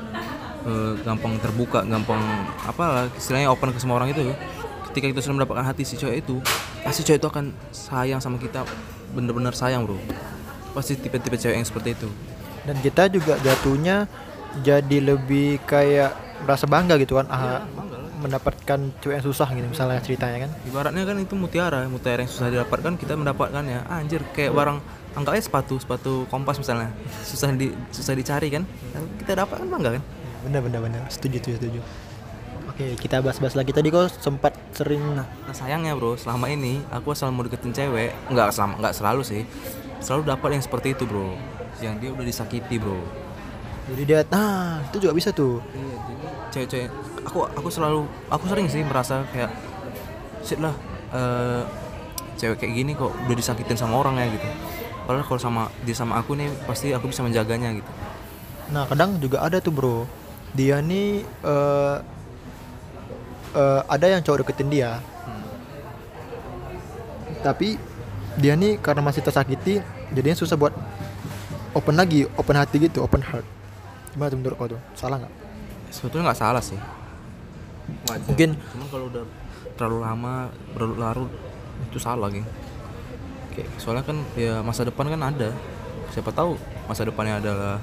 eh, 0.67 0.93
gampang 1.07 1.39
terbuka 1.39 1.87
gampang 1.87 2.21
apalah 2.67 3.07
istilahnya 3.15 3.49
open 3.49 3.71
ke 3.71 3.79
semua 3.79 4.03
orang 4.03 4.11
itu. 4.11 4.35
Ketika 4.91 5.07
kita 5.13 5.21
sudah 5.23 5.45
mendapatkan 5.45 5.65
hati 5.65 5.83
si 5.87 5.95
cewek 6.01 6.25
itu 6.27 6.41
pasti 6.83 7.07
cewek 7.07 7.21
itu 7.23 7.29
akan 7.29 7.55
sayang 7.71 8.19
sama 8.19 8.41
kita 8.43 8.67
bener-bener 9.15 9.55
sayang 9.55 9.87
bro. 9.87 9.97
Pasti 10.75 10.99
tipe-tipe 10.99 11.39
cewek 11.39 11.57
yang 11.63 11.69
seperti 11.69 11.95
itu. 11.95 12.09
Dan 12.67 12.81
kita 12.83 13.07
juga 13.13 13.39
jatuhnya 13.41 14.11
jadi 14.65 15.15
lebih 15.15 15.63
kayak 15.69 16.43
merasa 16.43 16.65
bangga 16.65 16.97
gitu 16.97 17.17
kan, 17.21 17.29
ah, 17.29 17.65
mendapatkan 18.17 18.81
cewek 19.05 19.21
yang 19.21 19.27
susah 19.27 19.49
gitu 19.53 19.69
misalnya 19.69 20.01
ceritanya 20.01 20.49
kan. 20.49 20.51
ibaratnya 20.65 21.05
kan 21.05 21.17
itu 21.21 21.37
mutiara 21.37 21.85
mutiara 21.85 22.25
yang 22.25 22.33
susah 22.33 22.49
didapatkan 22.49 22.97
kita 22.97 23.13
mendapatkan 23.13 23.63
ya 23.69 23.85
anjir 23.93 24.25
kayak 24.33 24.57
barang 24.57 24.81
anggapnya 25.15 25.45
sepatu 25.45 25.77
sepatu 25.77 26.25
kompas 26.33 26.57
misalnya 26.57 26.91
susah 27.23 27.53
di 27.53 27.71
susah 27.93 28.17
dicari 28.17 28.49
kan. 28.49 28.65
Kita 29.21 29.37
dapat 29.37 29.61
kan 29.61 29.69
bangga 29.69 29.91
kan 30.01 30.05
Bener 30.45 30.61
bener 30.61 30.81
bener, 30.83 31.03
setuju 31.09 31.41
setuju 31.41 31.57
setuju. 31.63 31.81
Oke 32.67 32.93
kita 33.01 33.25
bahas-bahas 33.25 33.57
lagi. 33.57 33.73
Tadi 33.73 33.89
kok 33.89 34.13
sempat 34.21 34.53
sering 34.77 35.01
nah. 35.17 35.25
Sayangnya 35.55 35.97
bro. 35.97 36.19
Selama 36.19 36.51
ini 36.53 36.85
aku 36.93 37.17
asal 37.17 37.33
mau 37.33 37.47
deketin 37.47 37.73
cewek 37.73 38.13
nggak 38.29 38.53
selama 38.53 38.75
nggak 38.85 38.95
selalu 38.95 39.23
sih. 39.25 39.43
Selalu 40.05 40.29
dapat 40.29 40.49
yang 40.59 40.63
seperti 40.63 40.93
itu 40.93 41.09
bro. 41.09 41.33
Yang 41.81 41.95
dia 42.05 42.11
udah 42.13 42.25
disakiti 42.27 42.77
bro. 42.77 43.01
Jadi 43.87 44.03
dia, 44.03 44.21
nah 44.29 44.83
itu 44.83 44.99
juga 44.99 45.15
bisa 45.15 45.31
tuh. 45.31 45.63
iya 45.71 45.95
jadi 46.11 46.27
cewek-cewek 46.51 46.89
aku 47.23 47.39
aku 47.55 47.69
selalu 47.71 48.03
aku 48.27 48.45
sering 48.51 48.67
sih 48.67 48.83
merasa 48.83 49.23
kayak 49.31 49.55
shit 50.43 50.59
lah 50.59 50.75
eh, 51.15 51.63
cewek 52.35 52.59
kayak 52.59 52.73
gini 52.75 52.93
kok 52.99 53.15
udah 53.15 53.37
disakitin 53.39 53.79
sama 53.79 54.03
orang 54.03 54.19
ya 54.19 54.27
gitu. 54.35 54.49
Padahal 55.07 55.23
kalau 55.23 55.39
sama 55.39 55.63
dia 55.87 55.95
sama 55.95 56.19
aku 56.19 56.35
nih 56.35 56.51
pasti 56.67 56.91
aku 56.91 57.15
bisa 57.15 57.23
menjaganya 57.23 57.79
gitu. 57.79 57.91
Nah 58.75 58.91
kadang 58.91 59.23
juga 59.23 59.47
ada 59.47 59.63
tuh 59.63 59.71
bro, 59.71 60.03
dia 60.57 60.81
nih 60.81 61.21
eh, 61.23 61.97
eh, 63.53 63.81
ada 63.85 64.07
yang 64.09 64.25
cowok 64.25 64.43
deketin 64.43 64.73
dia. 64.73 64.99
Tapi 67.45 67.77
dia 68.41 68.57
nih 68.57 68.81
karena 68.81 69.05
masih 69.05 69.21
tersakiti 69.23 69.85
jadinya 70.11 70.37
susah 70.37 70.57
buat 70.57 70.73
open 71.77 71.95
lagi 71.95 72.25
open 72.41 72.57
hati 72.57 72.89
gitu 72.89 73.05
open 73.05 73.21
heart. 73.21 73.45
Gimana 74.17 74.33
tuh 74.33 74.39
menurut 74.41 74.57
kau 74.57 74.69
tuh? 74.73 74.81
Salah 74.97 75.21
nggak? 75.21 75.35
Sebetulnya 75.93 76.33
nggak 76.33 76.41
salah 76.41 76.63
sih. 76.65 76.81
Wajar. 78.09 78.27
Mungkin- 78.27 78.57
cuman 78.57 78.87
kalau 78.91 79.07
udah 79.13 79.25
terlalu 79.77 79.99
lama 80.03 80.35
berlarut 80.75 81.31
itu 81.93 81.99
salah 82.01 82.33
geng. 82.33 82.49
Kayak 83.53 83.69
soalnya 83.77 84.05
kan 84.09 84.17
ya 84.35 84.65
masa 84.65 84.89
depan 84.89 85.07
kan 85.13 85.21
ada. 85.23 85.53
Siapa 86.11 86.33
tahu 86.33 86.57
masa 86.89 87.05
depannya 87.05 87.39
adalah 87.39 87.77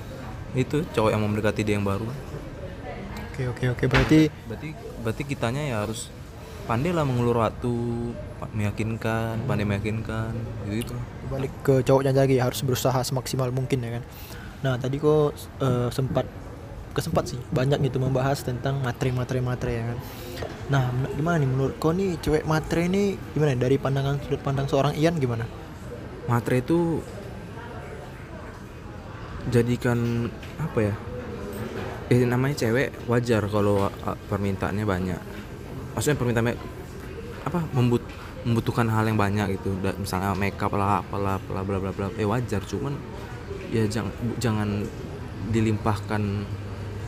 itu 0.57 0.85
cowok 0.93 1.09
yang 1.13 1.21
mau 1.21 1.29
mendekati 1.29 1.61
dia 1.65 1.77
yang 1.77 1.85
baru 1.85 2.05
oke 3.33 3.41
oke 3.49 3.65
oke. 3.73 3.83
Berarti 3.89 4.29
berarti 4.45 4.69
berarti 5.01 5.23
kitanya 5.25 5.61
ya 5.65 5.75
harus 5.81 6.13
pandai 6.63 6.95
lah 6.95 7.03
mengulur 7.03 7.43
waktu 7.43 7.73
meyakinkan 8.55 9.43
pandai 9.43 9.67
meyakinkan 9.67 10.31
gitu 10.67 10.79
gitu 10.79 10.95
balik 11.27 11.51
ke 11.59 11.83
cowoknya 11.83 12.15
lagi 12.15 12.39
harus 12.39 12.63
berusaha 12.63 12.95
semaksimal 13.03 13.49
mungkin 13.51 13.83
ya 13.83 13.99
kan? 13.99 14.03
Nah 14.63 14.73
tadi 14.79 14.95
kok 15.01 15.35
eh, 15.59 15.89
sempat 15.91 16.23
kesempat 16.93 17.35
sih 17.35 17.39
banyak 17.49 17.81
gitu 17.89 17.97
membahas 17.97 18.45
tentang 18.45 18.79
materi-materi 18.79 19.41
materi 19.43 19.73
ya 19.81 19.83
kan? 19.91 19.99
Nah 20.71 20.83
gimana 21.17 21.41
nih 21.41 21.49
menurut 21.49 21.75
kau 21.81 21.91
nih 21.91 22.15
cewek 22.23 22.47
materi 22.47 22.87
ini 22.87 23.19
gimana 23.35 23.59
dari 23.59 23.75
pandangan 23.75 24.23
sudut 24.23 24.39
pandang 24.39 24.69
seorang 24.71 24.95
Ian 24.95 25.19
gimana? 25.19 25.43
Matre 26.31 26.63
itu 26.63 27.03
jadikan 29.51 30.31
apa 30.55 30.79
ya 30.79 30.95
eh 32.11 32.23
namanya 32.27 32.67
cewek 32.67 33.07
wajar 33.07 33.43
kalau 33.47 33.87
permintaannya 34.27 34.83
banyak. 34.83 35.21
Maksudnya 35.95 36.17
permintaannya 36.19 36.55
apa 37.43 37.59
membut 37.75 38.03
membutuhkan 38.43 38.91
hal 38.91 39.07
yang 39.07 39.15
banyak 39.15 39.55
gitu. 39.59 39.71
Misalnya 39.99 40.35
makeup 40.35 40.75
lah 40.75 40.99
apalah 40.99 41.39
apalah 41.39 41.63
bla 41.63 41.79
bla 41.79 41.91
bla. 41.95 42.11
Eh 42.19 42.27
wajar 42.27 42.59
cuman 42.67 42.95
ya 43.71 43.87
jangan 43.87 44.11
jangan 44.37 44.69
dilimpahkan 45.51 46.21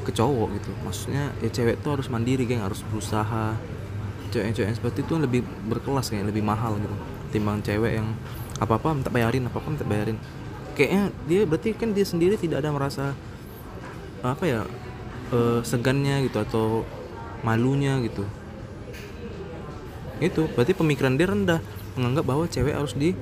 ke 0.07 0.11
cowok 0.15 0.49
gitu. 0.61 0.71
Maksudnya 0.87 1.35
ya 1.43 1.49
cewek 1.51 1.83
tuh 1.83 1.99
harus 1.99 2.07
mandiri 2.07 2.47
geng 2.47 2.63
harus 2.63 2.79
berusaha. 2.87 3.57
Cewek-cewek 4.31 4.67
yang 4.67 4.77
seperti 4.77 4.99
itu 5.03 5.13
lebih 5.15 5.41
berkelas 5.67 6.11
kayak 6.11 6.31
lebih 6.31 6.43
mahal 6.43 6.79
gitu. 6.79 6.95
Timbang 7.35 7.59
cewek 7.59 7.99
yang 7.99 8.15
apa 8.55 8.79
apa 8.79 8.95
minta 8.95 9.11
bayarin 9.11 9.43
apa 9.47 9.59
apa 9.59 9.67
minta 9.67 9.83
bayarin. 9.83 10.17
Kayaknya 10.75 11.03
dia 11.27 11.41
berarti 11.47 11.69
kan 11.75 11.91
dia 11.91 12.03
sendiri 12.07 12.35
tidak 12.39 12.63
ada 12.63 12.71
merasa 12.71 13.15
apa 14.33 14.43
ya 14.45 14.61
eh, 15.33 15.59
segannya 15.61 16.25
gitu 16.25 16.41
atau 16.41 16.65
malunya 17.45 18.01
gitu. 18.01 18.25
Itu 20.17 20.47
berarti 20.55 20.73
pemikiran 20.73 21.19
dia 21.19 21.27
rendah 21.29 21.59
menganggap 21.99 22.25
bahwa 22.25 22.43
cewek 22.49 22.73
harus 22.73 22.97
di 22.97 23.13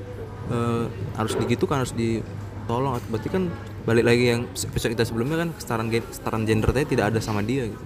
eh, 0.51 0.85
harus 1.17 1.33
digitukan 1.35 1.83
harus 1.83 1.93
ditolong. 1.95 2.99
Berarti 3.11 3.27
kan 3.27 3.51
balik 3.83 4.07
lagi 4.07 4.31
yang 4.31 4.47
episode 4.47 4.95
kita 4.95 5.03
sebelumnya 5.03 5.43
kan 5.43 5.49
kesetaraan 5.51 5.89
kesetaraan 5.91 6.43
gender 6.47 6.71
tadi 6.71 6.95
tidak 6.95 7.11
ada 7.11 7.19
sama 7.19 7.43
dia 7.43 7.67
gitu. 7.67 7.83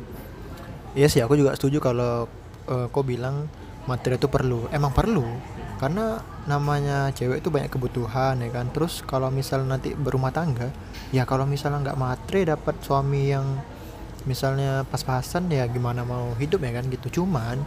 Iya 0.98 1.08
sih 1.10 1.22
aku 1.22 1.38
juga 1.38 1.58
setuju 1.58 1.82
kalau 1.82 2.30
eh, 2.70 2.86
kau 2.94 3.02
bilang 3.02 3.50
materi 3.90 4.20
itu 4.20 4.30
perlu. 4.30 4.70
Emang 4.70 4.94
perlu 4.94 5.26
karena 5.82 6.22
namanya 6.48 7.12
cewek 7.12 7.44
itu 7.44 7.52
banyak 7.52 7.68
kebutuhan 7.68 8.40
ya 8.40 8.50
kan? 8.50 8.72
Terus 8.72 9.04
kalau 9.04 9.28
misal 9.28 9.68
nanti 9.68 9.92
berumah 9.94 10.32
tangga 10.32 10.72
ya 11.12 11.28
kalau 11.28 11.44
misalnya 11.44 11.92
nggak 11.92 12.00
materi 12.00 12.48
dapat 12.48 12.76
suami 12.82 13.36
yang 13.36 13.46
misalnya 14.24 14.84
pas-pasan 14.88 15.48
ya 15.52 15.68
gimana 15.68 16.08
mau 16.08 16.32
hidup 16.40 16.64
ya 16.64 16.72
kan? 16.80 16.88
Gitu. 16.88 17.22
Cuman 17.22 17.60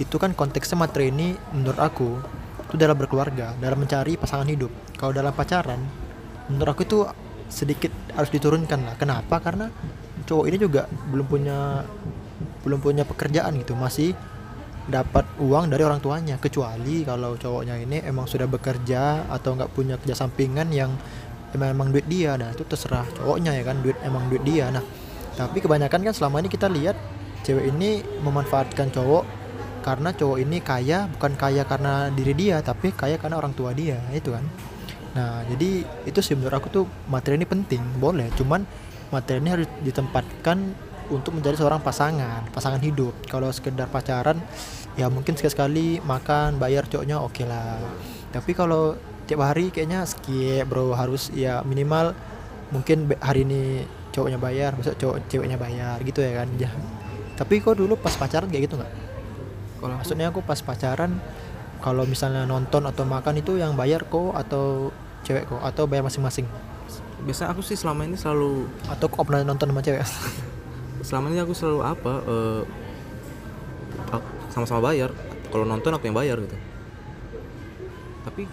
itu 0.00 0.16
kan 0.18 0.34
konteksnya 0.34 0.80
materi 0.80 1.12
ini 1.12 1.38
menurut 1.54 1.78
aku 1.78 2.18
itu 2.64 2.74
dalam 2.80 2.98
berkeluarga 2.98 3.54
dalam 3.60 3.78
mencari 3.84 4.16
pasangan 4.18 4.48
hidup. 4.48 4.72
Kalau 4.96 5.12
dalam 5.12 5.30
pacaran 5.30 5.78
menurut 6.48 6.74
aku 6.74 6.82
itu 6.88 6.98
sedikit 7.52 7.92
harus 8.16 8.32
diturunkan 8.32 8.82
lah. 8.82 8.96
Kenapa? 8.98 9.38
Karena 9.38 9.68
cowok 10.24 10.44
ini 10.48 10.56
juga 10.58 10.88
belum 11.12 11.26
punya 11.28 11.84
belum 12.64 12.80
punya 12.80 13.04
pekerjaan 13.04 13.60
gitu. 13.60 13.76
Masih 13.76 14.16
dapat 14.84 15.24
uang 15.40 15.72
dari 15.72 15.82
orang 15.84 16.00
tuanya. 16.00 16.36
Kecuali 16.36 17.04
kalau 17.04 17.36
cowoknya 17.36 17.80
ini 17.80 18.04
emang 18.04 18.28
sudah 18.28 18.44
bekerja 18.44 19.28
atau 19.32 19.56
nggak 19.56 19.70
punya 19.72 19.96
kerja 19.96 20.14
sampingan 20.26 20.68
yang 20.72 20.92
emang 21.56 21.72
emang 21.72 21.88
duit 21.94 22.04
dia. 22.04 22.36
Nah 22.36 22.52
itu 22.52 22.66
terserah 22.66 23.06
cowoknya 23.16 23.56
ya 23.56 23.62
kan 23.64 23.80
duit 23.80 23.96
emang 24.04 24.28
duit 24.28 24.44
dia. 24.44 24.68
Nah 24.68 24.84
tapi 25.34 25.58
kebanyakan 25.64 26.00
kan 26.10 26.14
selama 26.14 26.44
ini 26.44 26.48
kita 26.52 26.68
lihat 26.70 26.96
cewek 27.42 27.74
ini 27.74 28.00
memanfaatkan 28.22 28.92
cowok 28.94 29.24
karena 29.84 30.16
cowok 30.16 30.38
ini 30.40 30.64
kaya 30.64 31.10
bukan 31.12 31.32
kaya 31.36 31.62
karena 31.68 32.08
diri 32.08 32.32
dia 32.32 32.64
tapi 32.64 32.94
kaya 32.94 33.20
karena 33.20 33.36
orang 33.36 33.52
tua 33.52 33.72
dia 33.76 34.00
itu 34.12 34.32
kan. 34.32 34.44
Nah 35.14 35.44
jadi 35.48 35.84
itu 36.04 36.20
sih 36.20 36.34
menurut 36.34 36.60
aku 36.60 36.68
tuh 36.72 36.84
materi 37.08 37.40
ini 37.40 37.46
penting 37.48 37.80
boleh. 38.00 38.28
Cuman 38.36 38.64
materi 39.12 39.40
ini 39.40 39.50
harus 39.52 39.68
ditempatkan 39.84 40.58
untuk 41.10 41.36
menjadi 41.36 41.60
seorang 41.60 41.80
pasangan 41.82 42.46
pasangan 42.52 42.80
hidup. 42.80 43.12
Kalau 43.28 43.50
sekedar 43.50 43.90
pacaran 43.90 44.40
ya 44.94 45.10
mungkin 45.10 45.34
sekali-sekali 45.34 46.00
makan 46.04 46.56
bayar 46.56 46.86
cowoknya 46.86 47.20
oke 47.20 47.44
lah. 47.44 47.80
Tapi 48.30 48.50
kalau 48.54 48.94
tiap 49.24 49.44
hari 49.44 49.72
kayaknya 49.72 50.04
skip 50.04 50.64
bro. 50.68 50.94
Harus 50.94 51.32
ya 51.34 51.60
minimal 51.64 52.14
mungkin 52.72 53.10
hari 53.20 53.44
ini 53.44 53.84
cowoknya 54.14 54.38
bayar 54.38 54.70
besok 54.78 54.96
cowok 54.96 55.16
ceweknya 55.28 55.58
bayar 55.58 55.98
gitu 56.04 56.22
ya 56.22 56.44
kan. 56.44 56.48
Ya 56.56 56.70
tapi 57.34 57.58
kok 57.58 57.74
dulu 57.74 57.98
pas 57.98 58.14
pacaran 58.14 58.46
kayak 58.46 58.70
gitu 58.70 58.78
nggak? 58.78 58.92
Kalau 59.82 59.94
maksudnya 59.98 60.30
aku 60.30 60.40
pas 60.40 60.58
pacaran 60.62 61.18
kalau 61.82 62.06
misalnya 62.06 62.46
nonton 62.46 62.86
atau 62.86 63.04
makan 63.04 63.42
itu 63.42 63.58
yang 63.58 63.74
bayar 63.74 64.06
kok 64.06 64.32
atau 64.38 64.94
cewek 65.26 65.50
kok? 65.50 65.60
Atau 65.60 65.90
bayar 65.90 66.06
masing-masing? 66.06 66.46
Biasanya 67.26 67.52
aku 67.52 67.60
sih 67.66 67.74
selama 67.74 68.06
ini 68.06 68.14
selalu 68.14 68.70
atau 68.86 69.06
kok 69.10 69.26
pernah 69.26 69.42
nonton 69.42 69.66
sama 69.74 69.82
cewek 69.82 70.06
selama 71.04 71.28
ini 71.28 71.44
aku 71.44 71.52
selalu 71.52 71.80
apa 71.84 72.12
aku 74.10 74.28
sama-sama 74.50 74.90
bayar. 74.90 75.12
Kalau 75.52 75.62
nonton 75.62 75.92
aku 75.94 76.08
yang 76.08 76.16
bayar 76.16 76.40
gitu. 76.40 76.56
Tapi 78.24 78.48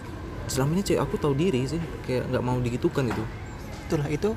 selama 0.46 0.76
ini 0.78 0.82
cewek 0.84 1.00
aku 1.02 1.16
tahu 1.18 1.34
diri 1.34 1.64
sih. 1.66 1.80
Kayak 2.06 2.30
nggak 2.30 2.44
mau 2.44 2.60
digitukan 2.60 3.08
gitu. 3.08 3.24
Itulah 3.88 4.08
itu 4.12 4.30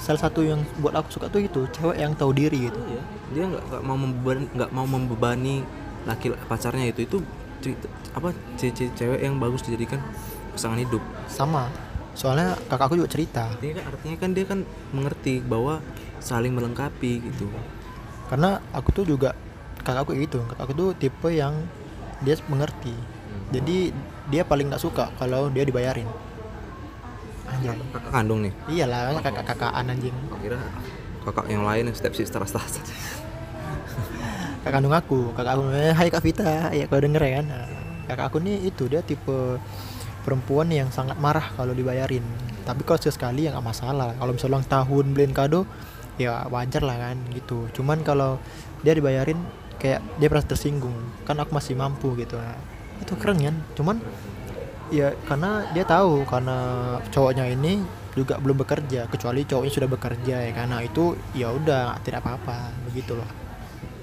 salah 0.00 0.20
satu 0.22 0.40
yang 0.40 0.64
buat 0.80 0.96
aku 0.96 1.12
suka 1.12 1.28
tuh 1.28 1.44
itu 1.44 1.68
cewek 1.76 2.00
yang 2.00 2.16
tahu 2.16 2.32
diri 2.32 2.70
gitu. 2.72 2.80
Iya, 2.88 3.02
dia 3.36 3.44
nggak 3.52 3.64
nggak 3.68 3.82
mau 3.84 3.96
membebani 4.00 4.44
nggak 4.56 4.70
mau 4.72 4.86
membebani 4.88 5.54
laki 6.08 6.32
pacarnya 6.48 6.88
itu. 6.88 7.04
Itu 7.04 7.16
cerita, 7.60 7.90
apa 8.16 8.32
ce- 8.56 8.72
ce- 8.72 8.94
cewek 8.96 9.20
yang 9.20 9.36
bagus 9.36 9.60
dijadikan 9.66 10.00
pasangan 10.56 10.80
hidup. 10.80 11.02
sama 11.28 11.68
soalnya 12.14 12.58
kakakku 12.68 12.98
juga 12.98 13.10
cerita. 13.10 13.44
Dia 13.62 13.78
kan 13.78 13.84
artinya 13.94 14.16
kan 14.18 14.30
dia 14.34 14.44
kan 14.46 14.60
mengerti 14.94 15.40
bahwa 15.42 15.80
saling 16.20 16.52
melengkapi 16.52 17.22
gitu. 17.24 17.48
karena 18.30 18.62
aku 18.70 18.94
tuh 18.94 19.02
juga 19.02 19.34
kakakku 19.82 20.14
gitu. 20.14 20.38
Kakakku 20.54 20.72
tuh 20.76 20.88
tipe 20.94 21.28
yang 21.34 21.54
dia 22.22 22.38
mengerti. 22.46 22.94
Jadi 23.50 23.90
dia 24.30 24.46
paling 24.46 24.70
nggak 24.70 24.82
suka 24.82 25.10
kalau 25.18 25.50
dia 25.50 25.66
dibayarin. 25.66 26.06
Anjay 27.50 27.74
Kakak 27.90 28.10
kandung 28.14 28.46
nih. 28.46 28.52
iyalah 28.70 29.18
kakak 29.18 29.42
kakaan 29.42 29.90
anjing. 29.90 30.14
Kira 30.38 30.62
kakak 31.26 31.50
yang 31.50 31.66
lain 31.66 31.90
yang 31.90 31.96
step 31.98 32.14
sister 32.14 32.38
kakak 34.62 34.70
kandung 34.70 34.94
aku. 34.94 35.34
Kakak 35.34 35.58
aku 35.58 35.62
eh, 35.74 35.90
hai 35.90 36.06
kak 36.06 36.22
Vita. 36.22 36.70
Ya 36.70 36.86
kalau 36.86 37.02
denger 37.02 37.22
ya 37.26 37.32
kan? 37.42 37.46
Nah, 37.50 37.66
kakak 38.06 38.24
aku 38.30 38.38
nih 38.38 38.70
itu 38.70 38.86
dia 38.86 39.02
tipe 39.02 39.58
perempuan 40.22 40.68
yang 40.70 40.88
sangat 40.92 41.16
marah 41.16 41.52
kalau 41.56 41.72
dibayarin. 41.72 42.22
Tapi 42.64 42.84
kalau 42.84 43.00
sekali 43.00 43.48
ya 43.48 43.56
nggak 43.56 43.66
masalah. 43.66 44.14
Kalau 44.16 44.32
misalnya 44.36 44.52
ulang 44.56 44.68
tahun 44.68 45.04
beliin 45.16 45.34
kado 45.34 45.64
ya 46.20 46.44
wajar 46.52 46.84
lah 46.84 46.96
kan 47.00 47.16
gitu. 47.32 47.68
Cuman 47.72 48.04
kalau 48.04 48.36
dia 48.84 48.92
dibayarin 48.92 49.40
kayak 49.80 50.04
dia 50.20 50.28
merasa 50.28 50.52
tersinggung. 50.52 50.94
Kan 51.24 51.40
aku 51.40 51.56
masih 51.56 51.74
mampu 51.74 52.12
gitu. 52.20 52.36
Nah, 52.36 52.58
itu 53.00 53.12
keren 53.16 53.40
kan? 53.40 53.56
Cuman 53.74 53.96
ya 54.90 55.14
karena 55.24 55.64
dia 55.70 55.86
tahu 55.86 56.26
karena 56.26 56.58
cowoknya 57.14 57.46
ini 57.46 57.80
juga 58.10 58.42
belum 58.42 58.66
bekerja 58.66 59.06
kecuali 59.06 59.46
cowoknya 59.46 59.70
sudah 59.70 59.86
bekerja 59.86 60.50
ya 60.50 60.50
karena 60.50 60.82
itu 60.82 61.14
ya 61.30 61.54
udah 61.54 61.94
tidak 62.02 62.26
apa-apa 62.26 62.74
begitu 62.90 63.14
loh 63.14 63.30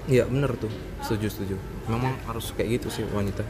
Iya 0.08 0.24
bener 0.24 0.56
tuh, 0.56 0.72
setuju 1.04 1.28
setuju. 1.28 1.56
Memang 1.84 2.16
harus 2.24 2.48
kayak 2.56 2.80
gitu 2.80 2.88
sih 2.88 3.04
wanita. 3.12 3.44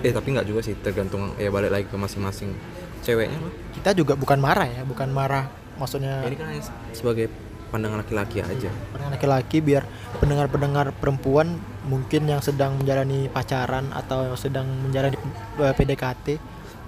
Eh 0.00 0.14
tapi 0.14 0.32
nggak 0.32 0.46
juga 0.46 0.60
sih, 0.62 0.78
tergantung 0.78 1.34
ya 1.36 1.50
balik 1.50 1.70
lagi 1.74 1.86
ke 1.90 1.96
masing-masing 1.98 2.54
ceweknya 3.00 3.38
lah. 3.40 3.52
kita 3.80 3.90
juga 3.96 4.12
bukan 4.14 4.38
marah 4.38 4.68
ya 4.68 4.82
bukan 4.84 5.08
marah 5.10 5.48
maksudnya 5.80 6.20
Ini 6.28 6.36
kan 6.36 6.48
sebagai 6.92 7.32
pandangan 7.70 8.02
laki-laki 8.02 8.42
aja. 8.42 8.70
pendengar 8.92 9.10
laki-laki 9.14 9.58
biar 9.62 9.82
pendengar-pendengar 10.18 10.86
perempuan 10.98 11.62
mungkin 11.86 12.26
yang 12.26 12.42
sedang 12.42 12.76
menjalani 12.76 13.30
pacaran 13.30 13.94
atau 13.94 14.34
sedang 14.34 14.66
menjalani 14.84 15.16
eh, 15.62 15.74
PDKT 15.74 16.26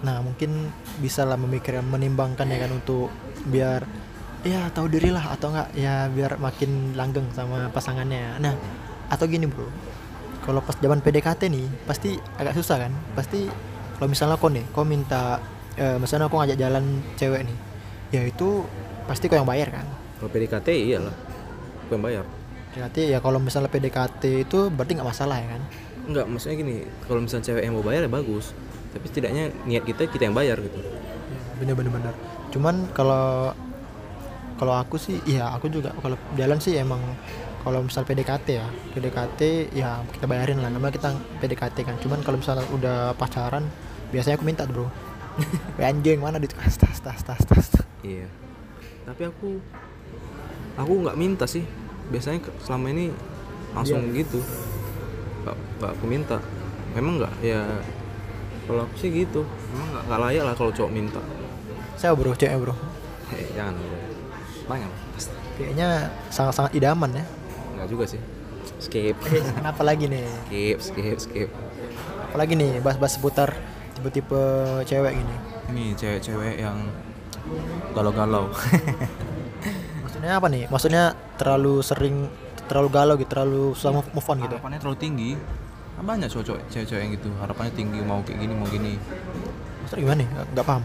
nah 0.03 0.19
mungkin 0.19 0.75
bisa 0.99 1.23
lah 1.23 1.39
memikirkan 1.39 1.87
menimbangkan 1.87 2.51
ya 2.51 2.59
kan 2.67 2.75
untuk 2.75 3.07
biar 3.47 3.87
ya 4.43 4.67
tahu 4.75 4.91
diri 4.91 5.15
lah 5.15 5.31
atau 5.31 5.55
enggak 5.55 5.69
ya 5.79 6.11
biar 6.11 6.43
makin 6.43 6.99
langgeng 6.99 7.31
sama 7.31 7.71
pasangannya 7.71 8.43
nah 8.43 8.59
atau 9.07 9.31
gini 9.31 9.47
bro 9.47 9.71
kalau 10.43 10.61
pas 10.61 10.75
zaman 10.75 10.99
PDKT 10.99 11.49
nih 11.49 11.67
pasti 11.87 12.19
agak 12.39 12.59
susah 12.59 12.77
kan? 12.87 12.93
Pasti 13.15 13.47
kalau 13.97 14.09
misalnya 14.11 14.37
kau 14.37 14.51
nih 14.51 14.65
kau 14.75 14.83
minta 14.83 15.39
eh, 15.79 15.97
misalnya 15.97 16.27
kau 16.27 16.43
ngajak 16.43 16.59
jalan 16.59 16.85
cewek 17.15 17.47
nih 17.47 17.59
ya 18.13 18.23
itu 18.29 18.67
pasti 19.07 19.31
kau 19.31 19.39
yang 19.39 19.49
bayar 19.49 19.71
kan? 19.71 19.87
Kalau 20.21 20.31
PDKT 20.31 20.69
iyalah. 20.71 21.17
Gue 21.89 21.95
yang 21.97 22.05
bayar. 22.05 22.25
PDKT 22.73 22.97
ya 23.13 23.19
kalau 23.21 23.39
misalnya 23.39 23.71
PDKT 23.71 24.23
itu 24.49 24.59
berarti 24.73 24.93
nggak 24.99 25.09
masalah 25.09 25.37
ya 25.39 25.47
kan? 25.57 25.63
Enggak 26.03 26.27
maksudnya 26.27 26.57
gini 26.59 26.75
kalau 27.07 27.21
misalnya 27.23 27.45
cewek 27.47 27.63
yang 27.63 27.75
mau 27.79 27.85
bayar 27.87 28.03
ya 28.07 28.11
bagus. 28.11 28.53
Tapi 28.93 29.05
setidaknya 29.09 29.45
niat 29.65 29.85
kita 29.89 30.11
kita 30.11 30.29
yang 30.29 30.37
bayar 30.37 30.61
gitu. 30.61 30.79
Bener 31.63 31.75
bener 31.79 31.93
bener. 31.95 32.15
Cuman 32.53 32.91
kalau 32.93 33.57
kalau 34.61 34.75
aku 34.79 34.95
sih 35.01 35.19
iya 35.27 35.51
aku 35.51 35.67
juga 35.73 35.91
kalau 35.99 36.15
jalan 36.39 36.59
sih 36.61 36.77
emang 36.79 37.01
kalau 37.63 37.79
misal 37.87 38.03
PDKT 38.03 38.47
ya. 38.59 38.67
PDKT 38.95 39.41
ya 39.71 40.03
kita 40.11 40.27
bayarin 40.27 40.59
lah. 40.59 40.71
Namanya 40.71 40.99
kita 40.99 41.15
PDKT 41.39 41.87
kan. 41.87 41.97
Cuman 42.03 42.21
kalau 42.27 42.39
misalnya 42.43 42.67
udah 42.75 43.15
pacaran 43.15 43.71
biasanya 44.11 44.37
aku 44.37 44.45
minta 44.45 44.67
bro. 44.67 44.91
"Weh, 45.79 45.87
anjing 45.87 46.19
mana 46.21 46.43
duit 46.43 46.53
tas 46.53 46.75
tas 46.77 46.99
tas 46.99 47.23
tas 47.23 47.43
tas. 47.47 47.67
Iya. 48.03 48.27
Tapi 49.07 49.23
aku 49.31 49.63
aku 50.75 50.93
nggak 51.07 51.17
minta 51.17 51.47
sih. 51.47 51.63
Biasanya 52.11 52.43
selama 52.67 52.91
ini 52.91 53.15
langsung 53.73 54.11
gitu. 54.11 54.43
Nggak 55.47 55.57
nggak 55.79 55.91
aku 55.95 56.05
minta. 56.11 56.37
Memang 56.99 57.23
nggak? 57.23 57.33
Ya 57.47 57.63
kalau 58.67 58.85
aku 58.91 58.95
sih 58.99 59.11
gitu. 59.15 59.47
Memang 59.73 59.89
nggak 59.97 60.05
nggak 60.11 60.21
layak 60.29 60.45
lah 60.51 60.55
kalau 60.59 60.73
cowok 60.75 60.93
minta. 60.93 61.23
Saya 61.95 62.19
bro. 62.19 62.35
Cewek 62.35 62.59
bro. 62.59 62.75
Eh, 63.33 63.47
jangan 63.57 63.79
bro. 63.79 63.97
banyak 64.67 64.91
pasti. 65.15 65.35
Kayaknya 65.59 66.11
sangat 66.33 66.55
sangat 66.59 66.73
idaman 66.75 67.13
ya 67.13 67.25
nggak 67.83 67.91
juga 67.91 68.07
sih. 68.07 68.23
Skip. 68.79 69.19
Kenapa 69.59 69.83
lagi 69.83 70.07
nih? 70.07 70.23
Skip 70.47 70.79
skip 70.79 71.19
skip. 71.19 71.49
Apalagi 72.31 72.55
nih 72.55 72.79
bahas-bahas 72.79 73.19
seputar 73.19 73.59
tipe-tipe 73.99 74.43
cewek 74.87 75.19
gini? 75.19 75.35
Ini 75.75 75.85
cewek-cewek 75.99 76.63
yang 76.63 76.87
galau-galau. 77.91 78.55
Maksudnya 80.07 80.39
apa 80.39 80.47
nih? 80.47 80.71
Maksudnya 80.71 81.19
terlalu 81.35 81.83
sering 81.83 82.31
terlalu 82.71 82.89
galau 82.95 83.15
gitu 83.19 83.31
terlalu 83.35 83.75
susah 83.75 83.91
move, 83.91 84.09
move 84.15 84.29
on 84.31 84.39
gitu? 84.47 84.57
Harapannya 84.63 84.79
terlalu 84.79 84.99
tinggi. 85.03 85.31
Kan 85.99 86.05
banyak 86.07 86.29
cowok 86.31 86.63
cewek-cewek 86.71 87.03
yang 87.03 87.13
gitu. 87.19 87.29
Harapannya 87.43 87.73
tinggi 87.75 87.99
mau 88.07 88.23
kayak 88.23 88.39
gini 88.39 88.53
mau 88.55 88.67
gini. 88.71 88.95
Maksudnya 89.83 90.03
gimana 90.07 90.19
nih? 90.23 90.29
Nggak 90.55 90.67
paham. 90.71 90.83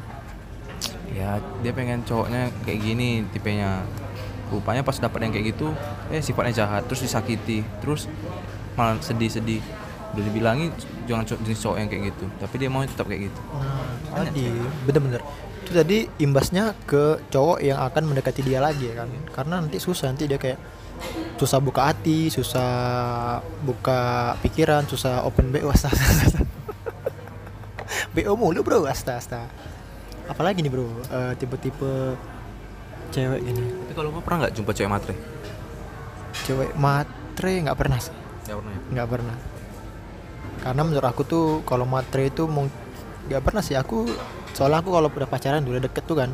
Ya 1.13 1.29
dia 1.61 1.71
pengen 1.77 2.01
cowoknya 2.03 2.49
kayak 2.65 2.79
gini 2.81 3.25
tipenya 3.29 3.85
rupanya 4.51 4.81
pas 4.83 4.95
dapat 4.95 5.27
yang 5.27 5.31
kayak 5.35 5.55
gitu 5.55 5.67
eh 6.11 6.23
sifatnya 6.23 6.63
jahat 6.63 6.87
terus 6.87 7.03
disakiti 7.03 7.63
terus 7.83 8.07
malah 8.77 8.97
sedih-sedih. 9.01 9.59
Udah 10.15 10.23
dibilangin 10.23 10.71
jangan 11.05 11.27
cowok 11.27 11.39
jenis 11.43 11.59
cowok 11.61 11.77
yang 11.77 11.89
kayak 11.91 12.03
gitu 12.15 12.25
tapi 12.39 12.55
dia 12.57 12.69
mau 12.71 12.81
tetap 12.83 13.05
kayak 13.05 13.27
gitu. 13.27 13.41
Nah, 13.53 14.23
tadi 14.23 14.45
bener-bener. 14.87 15.21
Itu 15.67 15.71
tadi 15.75 16.07
imbasnya 16.23 16.71
ke 16.87 17.19
cowok 17.27 17.59
yang 17.59 17.83
akan 17.83 18.03
mendekati 18.07 18.39
dia 18.39 18.63
lagi 18.63 18.87
ya 18.87 19.03
kan? 19.03 19.09
Karena 19.35 19.59
nanti 19.59 19.77
susah 19.83 20.09
nanti 20.15 20.25
dia 20.25 20.39
kayak 20.39 20.59
susah 21.37 21.61
buka 21.61 21.93
hati 21.93 22.33
susah 22.33 22.71
buka 23.61 24.33
pikiran 24.41 24.89
susah 24.89 25.21
open 25.27 25.53
BO 25.53 25.69
asta. 25.69 25.93
BO 28.17 28.33
mulu 28.33 28.65
bro 28.65 28.89
asta 28.89 29.21
asta 29.21 29.45
apalagi 30.27 30.65
nih 30.65 30.71
bro? 30.73 30.89
Eh, 30.89 31.33
tipe-tipe 31.39 32.17
cewek 33.11 33.41
ini. 33.43 33.63
Tapi 33.85 33.93
kalau 33.95 34.09
kau 34.13 34.23
pernah 34.23 34.37
nggak 34.45 34.53
jumpa 34.55 34.71
cewek 34.75 34.91
matre? 34.91 35.15
Cewek 36.45 36.69
matre 36.77 37.51
nggak 37.63 37.77
pernah 37.77 37.99
sih. 37.99 38.13
Nggak 38.45 38.57
pernah 38.57 38.71
ya? 38.71 38.81
Nggak 38.93 39.07
pernah. 39.09 39.35
Karena 40.57 40.81
menurut 40.83 41.07
aku 41.07 41.21
tuh 41.23 41.45
kalau 41.63 41.85
matre 41.85 42.27
itu 42.27 42.43
nggak 43.29 43.41
pernah 43.43 43.61
sih. 43.61 43.75
Aku 43.77 44.07
soalnya 44.55 44.81
aku 44.81 44.89
kalau 44.89 45.07
udah 45.11 45.29
pacaran 45.29 45.61
udah 45.61 45.81
deket 45.83 46.03
tuh 46.07 46.17
kan 46.17 46.33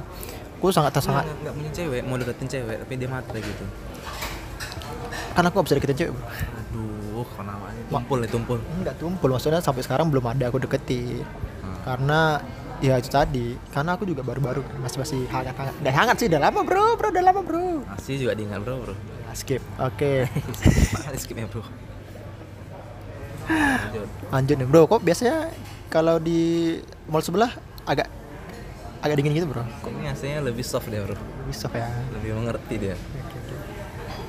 aku 0.63 0.71
sangat 0.71 0.95
sangat 1.04 1.28
nggak 1.43 1.60
punya 1.60 1.71
cewek 1.76 2.08
mau 2.08 2.15
deketin 2.15 2.47
cewek 2.47 2.76
tapi 2.88 2.93
dia 2.95 3.10
matre 3.12 3.38
gitu. 3.43 3.65
Kan 5.36 5.43
aku 5.43 5.60
gak 5.60 5.65
bisa 5.67 5.76
deketin 5.76 5.97
cewek 6.00 6.12
bro. 6.15 6.24
Aduh 6.32 7.26
kenapa 7.36 7.65
tumpul 7.91 8.17
nih 8.24 8.30
tumpul. 8.32 8.58
Nggak 8.80 8.95
tumpul. 8.95 9.30
Maksudnya 9.36 9.60
sampai 9.60 9.84
sekarang 9.84 10.08
belum 10.08 10.24
ada 10.24 10.47
aku 10.47 10.63
deketi 10.63 11.19
Hmm. 11.63 11.80
karena 11.88 12.43
ya 12.84 13.00
itu 13.00 13.08
tadi. 13.08 13.56
Karena 13.72 13.96
aku 13.96 14.04
juga 14.04 14.22
baru-baru 14.28 14.60
kan, 14.60 14.76
masih 14.84 15.00
masih 15.00 15.19
hangat 15.32 15.56
hangat 15.56 15.76
udah 15.80 15.93
hangat 15.96 16.15
sih 16.19 16.28
udah 16.28 16.41
lama 16.43 16.60
bro 16.67 17.00
bro 17.00 17.08
udah 17.15 17.24
lama 17.24 17.41
bro. 17.41 17.67
Masih 17.88 18.19
juga 18.19 18.36
diingat 18.36 18.60
bro 18.60 18.76
bro. 18.84 18.93
Nah, 18.93 19.36
skip. 19.36 19.63
Oke. 19.80 20.28
Mana 20.93 21.17
skipnya 21.17 21.48
bro? 21.48 21.63
Lanjut. 23.43 24.08
lanjut 24.30 24.56
nih 24.60 24.67
bro. 24.67 24.82
Kok 24.91 25.02
biasanya 25.02 25.48
kalau 25.88 26.19
di 26.19 26.80
mall 27.08 27.24
sebelah 27.24 27.56
agak 27.88 28.12
agak 29.00 29.15
dingin 29.15 29.39
gitu 29.39 29.48
bro? 29.48 29.63
Ini 29.63 30.12
aslinya 30.12 30.39
lebih 30.43 30.63
soft 30.67 30.91
deh 30.91 31.00
bro? 31.00 31.15
Bisa 31.48 31.72
ya? 31.72 31.88
Lebih 32.19 32.36
mengerti 32.36 32.76
dia. 32.76 32.96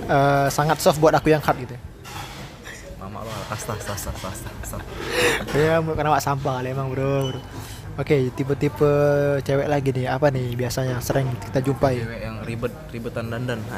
Eh, 0.04 0.46
sangat 0.54 0.78
soft 0.78 1.02
buat 1.02 1.18
aku 1.18 1.34
yang 1.34 1.42
hard 1.42 1.58
gitu 1.58 1.74
mama 3.04 3.20
lo 3.20 3.32
asta 3.52 3.76
asta 3.76 3.92
asta 3.92 4.10
asta 4.16 4.48
asta 4.64 4.78
ya 5.52 5.76
karena 5.84 6.08
wak 6.08 6.24
sampah 6.24 6.56
kali 6.56 6.72
emang 6.72 6.88
bro, 6.88 7.36
bro. 7.36 7.40
Oke 7.98 8.16
tipe-tipe 8.34 8.90
cewek 9.42 9.68
lagi 9.70 9.90
nih. 9.94 10.06
Apa 10.10 10.30
nih 10.30 10.54
biasanya 10.54 10.98
sering 10.98 11.30
kita 11.38 11.62
jumpai? 11.62 12.02
Cewek 12.02 12.20
yang 12.22 12.36
ribet 12.42 12.74
ribetan 12.90 13.30
dandan. 13.30 13.60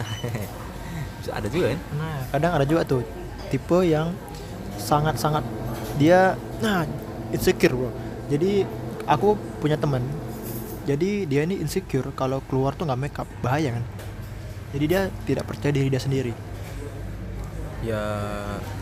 Ada 1.27 1.51
juga 1.51 1.75
kan 1.75 1.81
nah 1.99 2.23
kadang 2.31 2.53
ada 2.55 2.65
juga 2.65 2.87
tuh. 2.87 3.03
Tipe 3.51 3.83
yang 3.83 4.15
sangat-sangat 4.79 5.43
dia 5.99 6.39
nah 6.63 6.87
insecure 7.35 7.75
bro. 7.75 7.91
Jadi 8.31 8.63
aku 9.11 9.35
punya 9.59 9.75
teman. 9.75 10.07
Jadi 10.87 11.27
dia 11.27 11.43
ini 11.43 11.59
insecure 11.59 12.15
kalau 12.15 12.39
keluar 12.47 12.79
tuh 12.79 12.87
nggak 12.87 13.01
makeup 13.01 13.29
bahaya 13.43 13.75
kan? 13.75 13.85
Jadi 14.71 14.85
dia 14.87 15.11
tidak 15.27 15.51
percaya 15.51 15.75
diri 15.75 15.91
dia 15.91 15.99
sendiri. 15.99 16.31
Ya 17.83 18.03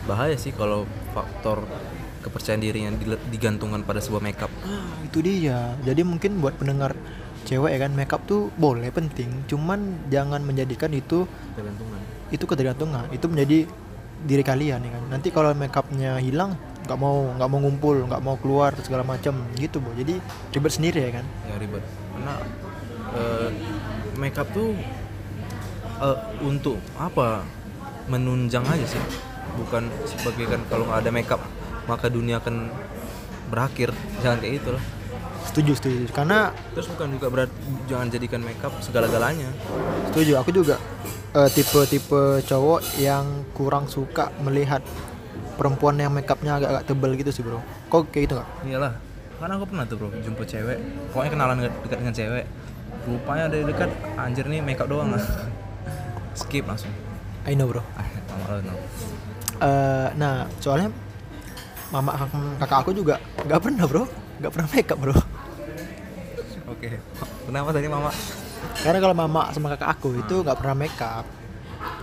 bahaya 0.05 0.37
sih 0.37 0.53
kalau 0.53 0.85
faktor 1.17 1.65
kepercayaan 2.25 2.61
dirinya 2.61 2.91
dile- 2.97 3.21
digantungkan 3.29 3.85
pada 3.85 4.01
sebuah 4.01 4.25
makeup. 4.25 4.49
Ah 4.65 4.97
itu 5.05 5.21
dia. 5.21 5.77
Jadi 5.85 6.01
mungkin 6.01 6.41
buat 6.41 6.57
pendengar 6.57 6.97
cewek 7.45 7.77
ya 7.77 7.79
kan 7.85 7.93
makeup 7.93 8.25
tuh 8.25 8.49
boleh 8.57 8.89
penting. 8.89 9.45
Cuman 9.45 10.09
jangan 10.09 10.41
menjadikan 10.41 10.89
itu 10.89 11.29
kegantungan 11.53 12.01
itu 12.33 12.45
ketergantungan. 12.49 13.05
Itu 13.13 13.29
menjadi 13.29 13.69
diri 14.25 14.41
kalian 14.41 14.81
ya 14.81 14.91
kan. 14.97 15.03
Nanti 15.13 15.29
kalau 15.29 15.53
makeupnya 15.53 16.17
hilang 16.17 16.57
nggak 16.85 16.97
mau 16.97 17.33
nggak 17.37 17.49
mau 17.49 17.59
ngumpul 17.61 17.95
nggak 18.09 18.21
mau 18.21 18.35
keluar 18.41 18.73
segala 18.81 19.05
macam 19.05 19.37
gitu 19.61 19.77
bu. 19.77 19.93
Jadi 19.93 20.17
ribet 20.57 20.71
sendiri 20.73 20.99
ya 21.05 21.11
kan? 21.21 21.25
Ya 21.45 21.55
ribet. 21.61 21.83
Karena 21.85 22.33
eh, 23.13 23.49
makeup 24.17 24.49
tuh 24.49 24.73
eh, 26.01 26.17
untuk 26.41 26.81
apa? 26.97 27.45
Menunjang 28.09 28.65
aja 28.65 28.85
sih. 28.85 29.01
Bukan 29.55 29.87
sebagai 30.09 30.49
kan 30.49 30.61
kalau 30.67 30.89
nggak 30.89 30.99
ada 31.05 31.11
makeup 31.13 31.41
maka 31.85 32.09
dunia 32.09 32.41
akan 32.41 32.69
berakhir. 33.49 33.93
Jangan 34.21 34.37
kayak 34.41 34.53
gitu 34.61 34.71
lah 34.77 34.85
setuju 35.55 35.71
setuju. 35.79 35.97
Karena 36.11 36.51
terus 36.75 36.91
bukan 36.91 37.15
juga 37.15 37.27
berat 37.31 37.51
jangan 37.87 38.11
jadikan 38.11 38.43
makeup 38.43 38.75
segala-galanya. 38.83 39.47
Setuju 40.11 40.35
aku 40.35 40.51
juga 40.51 40.75
eh, 41.31 41.49
tipe-tipe 41.55 42.43
cowok 42.43 42.99
yang 42.99 43.47
kurang 43.55 43.87
suka 43.87 44.35
melihat 44.43 44.83
perempuan 45.55 45.95
yang 45.95 46.11
makeupnya 46.11 46.59
agak-agak 46.59 46.83
tebel 46.83 47.11
gitu 47.15 47.31
sih 47.31 47.43
bro. 47.45 47.63
Kok 47.87 48.11
kayak 48.11 48.23
gitu 48.27 48.33
nggak 48.35 48.49
iyalah. 48.67 48.93
Karena 49.39 49.53
aku 49.55 49.65
pernah 49.71 49.85
tuh 49.87 49.95
bro 49.95 50.09
jumpa 50.11 50.43
cewek. 50.43 50.77
Pokoknya 51.15 51.31
kenalan 51.31 51.57
dekat 51.63 51.97
dengan 52.03 52.15
cewek. 52.15 52.45
Rupanya 53.05 53.45
dari 53.47 53.63
dekat 53.63 53.89
anjir 54.19 54.45
nih 54.51 54.59
makeup 54.59 54.91
doang. 54.91 55.15
Lah 55.15 55.23
skip 56.39 56.67
langsung. 56.67 56.91
I 57.47 57.55
know 57.55 57.71
bro. 57.71 57.79
Lo 58.51 58.59
no. 58.59 58.75
Eh, 59.55 60.09
nah 60.19 60.51
soalnya 60.59 60.91
mama 61.93 62.11
kak- 62.17 62.57
kakak 62.65 62.77
aku 62.85 62.91
juga 62.93 63.15
nggak 63.45 63.59
pernah 63.61 63.85
bro. 63.85 64.03
Nggak 64.41 64.51
pernah 64.51 64.67
makeup 64.73 64.97
bro. 64.99 65.15
Oke. 66.65 66.89
Kenapa 67.45 67.69
tadi 67.71 67.87
mama? 67.87 68.09
Karena 68.81 68.99
kalau 68.99 69.15
mama 69.15 69.41
sama 69.53 69.67
kakak 69.77 69.89
aku 69.95 70.09
itu 70.17 70.35
nggak 70.41 70.57
pernah 70.57 70.75
makeup. 70.75 71.25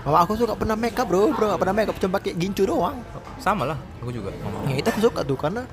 Mama 0.06 0.18
aku 0.22 0.32
tuh 0.38 0.44
nggak 0.46 0.60
pernah 0.60 0.76
makeup 0.78 1.06
bro. 1.10 1.34
Bro 1.34 1.44
nggak 1.52 1.60
pernah 1.60 1.74
makeup. 1.74 1.96
Cuma 1.98 2.10
pakai 2.18 2.32
gincu 2.38 2.62
doang. 2.62 2.96
Sama 3.42 3.66
lah 3.66 3.78
aku 3.98 4.10
juga 4.14 4.30
mama. 4.42 4.70
Ya 4.70 4.78
itu 4.78 4.88
aku 4.88 5.00
suka 5.02 5.26
tuh 5.26 5.34
karena 5.36 5.66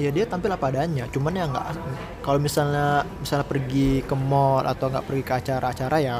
ya 0.00 0.08
dia 0.08 0.24
tampil 0.24 0.54
apa 0.54 0.70
adanya. 0.70 1.04
Cuman 1.10 1.34
ya 1.34 1.44
nggak 1.50 1.66
kalau 2.22 2.38
misalnya 2.38 3.02
misalnya 3.18 3.44
pergi 3.44 4.06
ke 4.06 4.14
mall 4.14 4.64
atau 4.64 4.86
nggak 4.88 5.04
pergi 5.04 5.22
ke 5.26 5.32
acara-acara 5.42 5.96
ya 5.98 6.16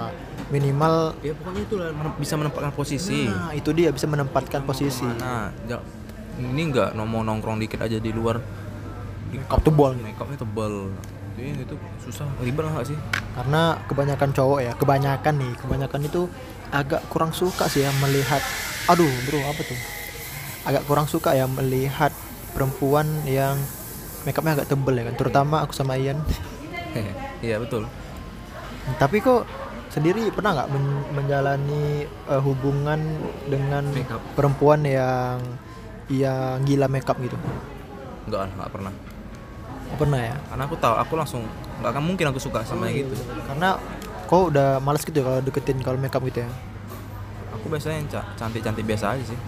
minimal 0.52 1.16
ya 1.24 1.32
pokoknya 1.32 1.62
itu 1.64 1.76
bisa 2.20 2.34
menempatkan 2.36 2.72
posisi. 2.74 3.30
Nah 3.30 3.54
itu 3.56 3.70
dia 3.72 3.88
bisa 3.94 4.04
menempatkan 4.10 4.60
posisi. 4.66 5.06
Nah 5.06 5.48
ini 6.38 6.62
nggak 6.70 6.96
ngomong 6.96 7.26
nongkrong 7.26 7.58
dikit 7.58 7.82
aja 7.82 7.96
di 7.96 8.10
luar. 8.10 8.40
Makeup 9.32 9.60
tebal 9.64 9.92
makeupnya 9.96 10.38
tebal. 10.38 10.74
Jadi 11.32 11.64
itu 11.64 11.74
susah. 12.04 12.28
Ribet 12.44 12.68
nggak 12.68 12.86
sih? 12.92 12.98
Karena 13.32 13.80
kebanyakan 13.88 14.30
cowok 14.36 14.58
ya 14.60 14.72
kebanyakan 14.76 15.34
nih 15.40 15.52
kebanyakan 15.56 16.00
itu 16.04 16.22
agak 16.68 17.00
kurang 17.08 17.32
suka 17.32 17.68
sih 17.68 17.84
ya 17.84 17.92
melihat 18.00 18.40
aduh 18.88 19.08
bro 19.24 19.40
apa 19.40 19.60
tuh? 19.64 19.78
Agak 20.68 20.84
kurang 20.84 21.08
suka 21.08 21.32
ya 21.32 21.48
melihat 21.48 22.12
perempuan 22.52 23.08
yang 23.24 23.56
makeupnya 24.22 24.60
agak 24.60 24.68
tebel 24.68 24.94
ya 24.94 25.04
kan 25.08 25.16
terutama 25.16 25.64
aku 25.64 25.72
sama 25.72 25.96
Ian. 25.96 26.20
Iya 27.42 27.58
betul. 27.58 27.88
Tapi 29.00 29.18
kok 29.18 29.48
sendiri 29.90 30.30
pernah 30.30 30.54
nggak 30.54 30.70
men- 30.70 31.08
menjalani 31.10 32.04
eh, 32.06 32.42
hubungan 32.44 33.00
dengan 33.48 33.82
Makeup. 33.90 34.22
perempuan 34.38 34.86
yang 34.86 35.42
yang 36.12 36.60
gila 36.68 36.86
makeup 36.92 37.16
gitu. 37.24 37.36
Enggak 38.28 38.52
nggak 38.52 38.70
pernah. 38.70 38.92
Oh, 39.92 39.96
pernah 39.96 40.20
ya? 40.20 40.34
Karena 40.52 40.62
aku 40.68 40.76
tahu 40.76 40.94
aku 40.96 41.12
langsung 41.16 41.42
nggak 41.80 41.90
akan 41.96 42.04
mungkin 42.04 42.26
aku 42.30 42.38
suka 42.38 42.62
sama 42.62 42.86
yang 42.92 43.08
gitu 43.08 43.16
karena 43.48 43.74
kok 44.30 44.42
udah 44.54 44.78
males 44.80 45.02
gitu 45.02 45.18
ya 45.18 45.24
kalau 45.26 45.40
deketin 45.42 45.78
kalau 45.80 45.98
makeup 45.98 46.22
gitu 46.28 46.44
ya? 46.44 46.50
Aku 47.56 47.66
biasanya 47.68 47.96
yang 48.00 48.08
ca- 48.08 48.28
cantik-cantik 48.38 48.84
biasa 48.84 49.16
aja 49.16 49.24
sih. 49.24 49.38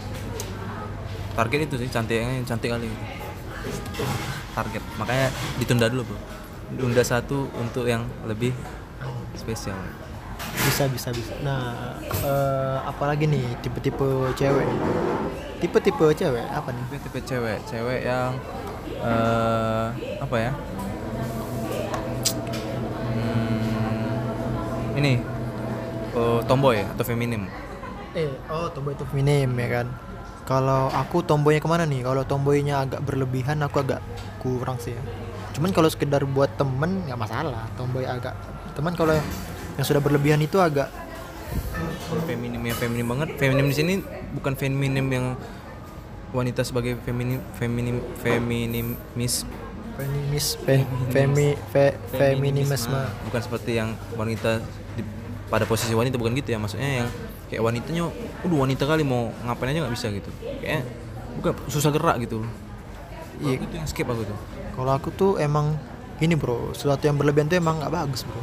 Target 1.35 1.61
itu 1.67 1.75
sih 1.83 1.89
cantiknya 1.91 2.41
yang 2.43 2.47
cantik 2.47 2.71
kali 2.71 2.87
gitu. 2.87 3.05
target 4.55 4.83
makanya 5.01 5.33
ditunda 5.59 5.91
dulu 5.91 6.15
bro 6.15 6.19
tunda 6.79 7.03
satu 7.03 7.51
untuk 7.59 7.89
yang 7.89 8.07
lebih 8.29 8.55
spesial 9.35 9.77
bisa 10.65 10.85
bisa 10.89 11.09
bisa. 11.13 11.33
Nah 11.45 11.97
eh, 12.25 12.79
apalagi 12.89 13.29
nih 13.29 13.45
tipe-tipe 13.61 14.33
cewek 14.35 14.67
tipe-tipe 15.61 16.07
cewek 16.13 16.45
apa 16.51 16.69
nih? 16.73 16.85
Tipe 16.89 16.99
tipe 17.09 17.19
cewek. 17.25 17.59
Cewek 17.65 18.01
yang 18.05 18.37
eh 19.01 19.87
apa 20.21 20.37
ya? 20.37 20.53
Hmm, 23.15 24.99
ini. 25.01 25.25
Oh, 26.15 26.39
tomboy 26.47 26.79
atau 26.79 27.03
feminim? 27.03 27.51
Eh 28.15 28.31
oh 28.47 28.71
tomboy 28.71 28.95
itu 28.95 29.03
feminim 29.11 29.51
ya 29.59 29.83
kan? 29.83 29.87
Kalau 30.45 30.93
aku 30.93 31.25
tomboynya 31.25 31.59
ke 31.59 31.67
mana 31.67 31.83
nih? 31.89 32.07
Kalau 32.07 32.23
tomboynya 32.23 32.85
agak 32.85 33.01
berlebihan 33.03 33.59
aku 33.65 33.83
agak 33.83 33.99
kurang 34.39 34.79
sih 34.79 34.95
ya. 34.95 35.03
Cuman 35.57 35.75
kalau 35.75 35.89
sekedar 35.91 36.23
buat 36.29 36.55
temen 36.55 37.03
nggak 37.09 37.19
masalah. 37.19 37.67
Tomboy 37.75 38.07
agak 38.07 38.37
teman 38.79 38.95
kalau 38.95 39.19
yang 39.75 39.87
sudah 39.87 40.03
berlebihan 40.03 40.41
itu 40.43 40.59
agak 40.63 40.91
Kalau 42.05 42.23
feminim 42.31 42.63
yang 42.63 42.79
feminim 42.79 43.07
banget. 43.11 43.29
Feminim 43.41 43.67
di 43.71 43.75
sini 43.75 43.93
bukan 44.35 44.55
feminim 44.55 45.07
yang 45.09 45.27
wanita 46.35 46.67
sebagai 46.67 46.99
feminim 47.03 47.39
feminim 47.55 48.03
feminimis 48.23 49.47
feminis 49.95 50.59
fe, 50.59 50.83
femi, 51.15 51.55
fe, 51.71 51.95
feminisme. 52.11 52.99
Bukan 53.31 53.41
seperti 53.41 53.79
yang 53.79 53.95
wanita 54.19 54.59
di- 54.99 55.07
pada 55.47 55.63
posisi 55.67 55.95
wanita 55.95 56.19
bukan 56.19 56.35
gitu 56.35 56.55
ya. 56.55 56.59
Maksudnya 56.59 57.07
yang 57.07 57.09
kayak 57.51 57.63
wanitanya 57.63 58.11
udah 58.43 58.59
wanita 58.67 58.85
kali 58.87 59.07
mau 59.07 59.31
ngapain 59.47 59.71
aja 59.71 59.87
nggak 59.87 59.95
bisa 59.95 60.07
gitu. 60.11 60.31
Kayak 60.59 60.83
bukan 61.39 61.53
susah 61.71 61.91
gerak 61.95 62.19
gitu. 62.23 62.43
Iya. 63.43 63.59
iya 63.59 63.63
itu 63.63 63.75
yang 63.75 63.87
skip 63.87 64.07
aku 64.07 64.27
tuh. 64.27 64.39
Kalau 64.75 64.91
aku 64.91 65.09
tuh 65.15 65.33
emang 65.39 65.79
ini 66.19 66.35
bro. 66.35 66.75
Sesuatu 66.75 67.07
yang 67.07 67.15
berlebihan 67.15 67.47
tuh 67.47 67.59
emang 67.59 67.79
nggak 67.79 67.95
bagus 67.95 68.27
bro 68.27 68.43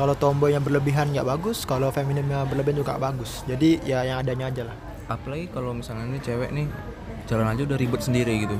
kalau 0.00 0.16
tomboy 0.16 0.56
yang 0.56 0.64
berlebihan 0.64 1.12
nggak 1.12 1.28
bagus 1.28 1.68
kalau 1.68 1.92
feminimnya 1.92 2.48
berlebihan 2.48 2.80
juga 2.80 2.96
bagus. 2.96 3.44
Jadi 3.44 3.84
ya 3.84 4.00
yang 4.00 4.24
adanya 4.24 4.48
aja 4.48 4.62
lah. 4.72 4.76
Apalagi 5.12 5.52
kalau 5.52 5.76
misalnya 5.76 6.08
ini 6.08 6.18
cewek 6.24 6.48
nih 6.56 6.72
jalan 7.28 7.52
aja 7.52 7.68
udah 7.68 7.76
ribet 7.76 8.00
sendiri 8.00 8.48
gitu. 8.48 8.56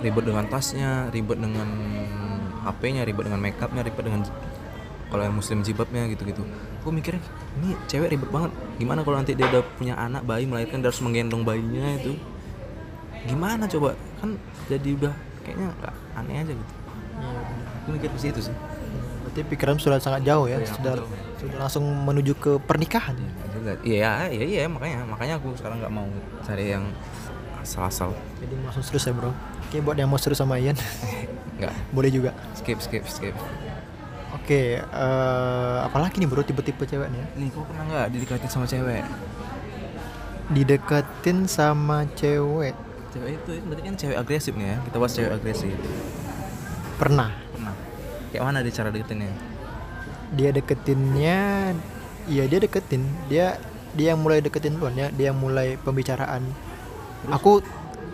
Ribet 0.00 0.24
dengan 0.24 0.48
tasnya 0.48 1.12
ribet 1.12 1.36
dengan 1.36 1.68
HP-nya 2.64 3.04
ribet 3.04 3.28
dengan 3.28 3.44
makeupnya 3.44 3.84
ribet 3.84 4.04
dengan 4.08 4.24
kalau 5.12 5.20
yang 5.20 5.36
muslim 5.36 5.60
jilbabnya 5.60 6.08
gitu-gitu. 6.16 6.40
Aku 6.80 6.96
mikirnya 6.96 7.20
ini 7.60 7.76
cewek 7.84 8.16
ribet 8.16 8.32
banget. 8.32 8.48
Gimana 8.80 9.04
kalau 9.04 9.20
nanti 9.20 9.36
dia 9.36 9.52
udah 9.52 9.60
punya 9.76 10.00
anak 10.00 10.24
bayi 10.24 10.48
melahirkan 10.48 10.80
dia 10.80 10.88
harus 10.88 11.04
menggendong 11.04 11.44
bayinya 11.44 12.00
itu? 12.00 12.16
Gimana 13.28 13.68
coba? 13.68 13.92
Kan 14.24 14.40
jadi 14.64 14.96
udah 14.96 15.12
kayaknya 15.44 15.76
aneh 16.16 16.40
aja 16.40 16.52
gitu. 16.56 16.74
Aku 17.84 17.88
mikir 17.92 18.08
ke 18.08 18.16
situ 18.16 18.40
sih 18.48 18.77
berarti 19.38 19.54
pikiran 19.54 19.78
sudah 19.78 20.02
sangat 20.02 20.26
jauh 20.26 20.50
ya 20.50 20.58
Iya, 20.58 20.66
sudah 20.66 20.94
jauh. 20.98 21.06
sudah 21.38 21.58
langsung 21.62 21.86
menuju 21.86 22.34
ke 22.34 22.58
pernikahan. 22.58 23.14
Juga. 23.54 23.78
Iya 23.86 24.26
iya 24.26 24.44
iya 24.44 24.62
makanya 24.66 25.06
makanya 25.06 25.38
aku 25.38 25.54
sekarang 25.54 25.78
nggak 25.78 25.94
mau 25.94 26.10
cari 26.42 26.74
yang 26.74 26.90
asal-asal. 27.62 28.10
Jadi 28.42 28.54
langsung 28.66 28.82
serius 28.82 29.06
ya 29.06 29.14
bro? 29.14 29.30
Oke 29.62 29.78
buat 29.78 29.94
yang 29.94 30.10
mau 30.10 30.18
serius 30.18 30.42
sama 30.42 30.58
Ian. 30.58 30.74
Nggak. 31.58 31.74
Boleh 31.90 32.10
juga. 32.10 32.30
Skip 32.54 32.82
skip 32.82 33.06
skip. 33.06 33.34
Oke 34.34 34.82
eh, 34.82 35.76
apalagi 35.86 36.18
nih 36.18 36.26
bro 36.26 36.42
tipe-tipe 36.42 36.82
cewek 36.82 37.06
nih 37.08 37.18
ya? 37.22 37.26
Nih 37.38 37.48
kau 37.54 37.62
pernah 37.62 37.86
nggak 37.86 38.06
didekatin 38.10 38.50
sama 38.50 38.66
cewek? 38.66 39.06
Dideketin 40.48 41.38
sama 41.46 42.08
cewek? 42.18 42.74
Cewek 43.14 43.30
itu 43.38 43.50
berarti 43.62 43.82
kan 43.86 43.94
cewek 43.94 44.16
agresif 44.18 44.52
nih 44.58 44.74
ya? 44.74 44.76
Kita 44.82 44.96
bahas 44.98 45.12
cewek 45.14 45.30
agresif. 45.30 45.70
Pernah 46.98 47.30
kayak 48.32 48.44
mana 48.44 48.64
dia 48.64 48.74
cara 48.74 48.88
deketinnya? 48.92 49.32
Dia 50.36 50.50
deketinnya 50.52 51.38
iya 52.28 52.44
dia 52.44 52.58
deketin. 52.60 53.02
Dia 53.26 53.56
dia 53.96 54.14
yang 54.14 54.20
mulai 54.20 54.44
deketin 54.44 54.76
duluan 54.76 54.94
ya. 54.94 55.08
Dia 55.12 55.32
yang 55.32 55.38
mulai 55.40 55.80
pembicaraan. 55.80 56.44
Aku 57.32 57.64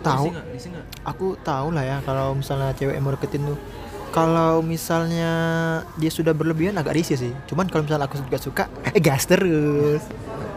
tahu. 0.01 0.31
Diisi 0.31 0.35
nggak? 0.35 0.45
Diisi 0.51 0.67
nggak? 0.71 0.85
aku 1.05 1.37
tahu 1.45 1.69
lah 1.69 1.85
ya 1.85 1.97
kalau 2.01 2.33
misalnya 2.33 2.73
cewek 2.73 2.97
yang 2.97 3.05
mau 3.05 3.13
deketin 3.13 3.43
tuh. 3.45 3.59
Kalau 4.15 4.63
misalnya 4.63 5.31
dia 5.99 6.07
sudah 6.07 6.31
berlebihan 6.31 6.79
agak 6.79 6.95
risih 6.95 7.19
sih. 7.19 7.33
Cuman 7.51 7.67
kalau 7.67 7.83
misalnya 7.83 8.07
aku 8.07 8.17
juga 8.23 8.39
suka 8.39 8.63
eh 8.87 8.97
gas 9.03 9.27
terus. 9.27 10.01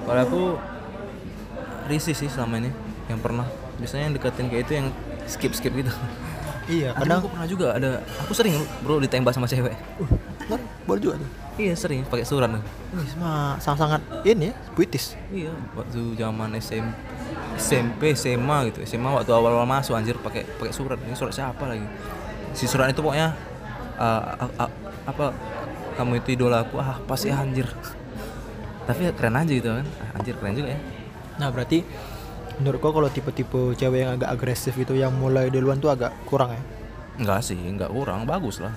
Kalau 0.07 0.21
aku 0.23 0.43
risih 1.91 2.15
sih 2.15 2.31
selama 2.31 2.63
ini 2.63 2.71
yang 3.11 3.19
pernah. 3.19 3.45
Biasanya 3.83 4.11
yang 4.11 4.15
deketin 4.15 4.47
kayak 4.47 4.63
itu 4.63 4.73
yang 4.79 4.89
skip 5.27 5.53
skip 5.53 5.75
gitu 5.75 5.93
iya 6.69 6.89
kadang 6.93 7.01
kadang 7.01 7.19
aku 7.25 7.29
pernah 7.33 7.49
juga 7.49 7.67
ada 7.75 7.91
aku 8.21 8.33
sering 8.37 8.55
bro 8.85 9.01
ditembak 9.01 9.33
sama 9.33 9.49
cewek. 9.49 9.73
Nah, 10.49 10.61
boleh 10.85 11.01
juga 11.01 11.15
tuh. 11.21 11.31
Iya 11.59 11.75
sering 11.75 12.07
pakai 12.07 12.23
surat 12.23 12.47
Wih, 12.49 13.09
sama 13.11 13.59
sangat 13.59 13.79
sangat 13.99 14.01
ini 14.23 14.53
ya 14.53 14.55
puitis. 14.73 15.19
Iya 15.29 15.51
waktu 15.75 16.15
zaman 16.15 16.55
SM, 16.55 16.87
SMP 17.59 18.15
SMA 18.15 18.71
gitu. 18.71 18.87
SMA 18.87 19.11
waktu 19.11 19.35
awal-awal 19.35 19.67
masuk 19.67 19.99
anjir 19.99 20.15
pakai 20.23 20.47
pakai 20.47 20.71
surat. 20.71 20.97
Ini 21.03 21.19
surat 21.19 21.35
siapa 21.35 21.65
lagi? 21.67 21.83
Si 22.55 22.71
surat 22.71 22.87
itu 22.89 23.03
pokoknya 23.03 23.35
uh, 23.99 24.23
a- 24.39 24.57
a- 24.69 24.75
apa 25.05 25.35
kamu 25.99 26.23
itu 26.23 26.39
idola 26.39 26.63
aku 26.63 26.79
ah 26.79 27.03
pasti 27.05 27.29
anjir. 27.35 27.67
Tapi 28.87 29.11
ya 29.11 29.13
keren 29.13 29.35
aja 29.35 29.51
gitu 29.53 29.69
kan. 29.69 29.87
Anjir 30.15 30.39
keren 30.39 30.55
juga 30.55 30.69
ya. 30.73 30.81
Nah 31.43 31.51
berarti 31.51 31.83
menurut 32.59 32.79
kau 32.83 32.91
kalau 32.91 33.09
tipe-tipe 33.11 33.75
cewek 33.79 34.03
yang 34.03 34.19
agak 34.19 34.35
agresif 34.35 34.75
itu 34.75 34.99
yang 34.99 35.15
mulai 35.15 35.49
duluan 35.49 35.79
tuh 35.79 35.95
agak 35.95 36.11
kurang 36.27 36.55
ya? 36.55 36.63
Enggak 37.19 37.41
sih 37.47 37.59
enggak 37.59 37.91
kurang 37.91 38.27
bagus 38.27 38.59
lah. 38.63 38.75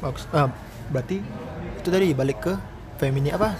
Bagus? 0.00 0.28
Ah, 0.32 0.52
berarti 0.92 1.20
itu 1.80 1.88
tadi 1.88 2.12
balik 2.12 2.38
ke 2.40 2.52
femini 3.00 3.32
apa? 3.32 3.56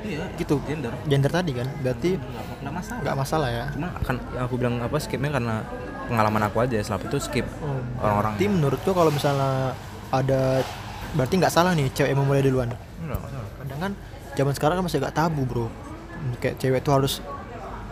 Iya 0.00 0.24
gitu. 0.40 0.56
gender. 0.64 0.92
Gender 1.04 1.30
tadi 1.32 1.52
kan? 1.52 1.68
Berarti 1.84 2.16
enggak 2.16 2.72
masalah. 2.72 3.00
nggak 3.04 3.16
masalah 3.16 3.48
ya? 3.52 3.64
Cuma 3.72 3.88
akan 4.00 4.16
yang 4.32 4.44
aku 4.48 4.54
bilang 4.56 4.74
apa 4.80 4.96
skipnya 4.96 5.30
karena 5.32 5.54
pengalaman 6.08 6.42
aku 6.48 6.56
aja 6.64 6.76
selama 6.80 7.04
itu 7.08 7.18
skip 7.20 7.46
orang-orang. 8.00 8.32
Berarti 8.36 8.46
menurutku 8.48 8.90
kalau 8.96 9.12
misalnya 9.12 9.76
ada 10.10 10.64
berarti 11.14 11.34
nggak 11.36 11.52
salah 11.52 11.72
nih 11.76 11.92
cewek 11.92 12.16
yang 12.16 12.20
memulai 12.20 12.42
duluan. 12.44 12.68
enggak 13.04 13.20
masalah 13.20 13.48
Kadang 13.60 13.78
kan 13.80 13.92
zaman 14.36 14.52
sekarang 14.56 14.74
kan 14.80 14.84
masih 14.88 14.98
agak 15.04 15.14
tabu 15.16 15.42
bro. 15.44 15.66
Kayak 16.40 16.56
cewek 16.60 16.80
tuh 16.84 16.92
harus 16.96 17.14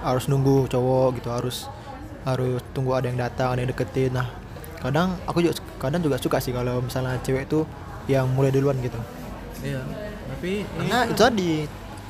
harus 0.03 0.31
nunggu 0.31 0.71
cowok 0.71 1.19
gitu 1.19 1.29
harus 1.33 1.67
harus 2.23 2.61
tunggu 2.77 2.93
ada 2.95 3.09
yang 3.09 3.19
datang 3.19 3.55
ada 3.57 3.61
yang 3.65 3.71
deketin. 3.73 4.15
Nah 4.15 4.29
kadang 4.79 5.19
aku 5.27 5.43
juga 5.43 5.59
kadang 5.83 6.01
juga 6.03 6.17
suka 6.23 6.39
sih 6.39 6.55
kalau 6.55 6.79
misalnya 6.79 7.19
cewek 7.27 7.51
tuh 7.51 7.67
yang 8.07 8.31
mulai 8.31 8.55
duluan 8.55 8.79
gitu. 8.79 8.97
iya 9.61 9.83
tapi 10.31 10.63
Karena 10.63 10.99
itu 11.11 11.19
tadi 11.19 11.51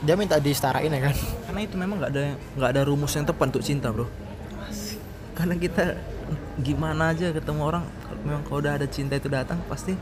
dia 0.04 0.14
minta 0.14 0.36
disetarain 0.38 0.92
ya 0.92 1.00
kan. 1.10 1.14
karena 1.48 1.60
itu 1.64 1.74
memang 1.80 1.96
nggak 1.98 2.12
ada 2.12 2.22
nggak 2.60 2.70
ada 2.76 2.82
rumus 2.84 3.12
yang 3.16 3.24
tepat 3.24 3.50
untuk 3.50 3.64
cinta 3.64 3.88
bro 3.88 4.04
karena 5.32 5.54
kita 5.56 5.96
gimana 6.60 7.16
aja 7.16 7.32
ketemu 7.32 7.62
orang 7.64 7.84
memang 8.22 8.42
kalau 8.44 8.58
udah 8.60 8.76
ada 8.76 8.86
cinta 8.90 9.16
itu 9.16 9.32
datang 9.32 9.58
pasti 9.70 9.96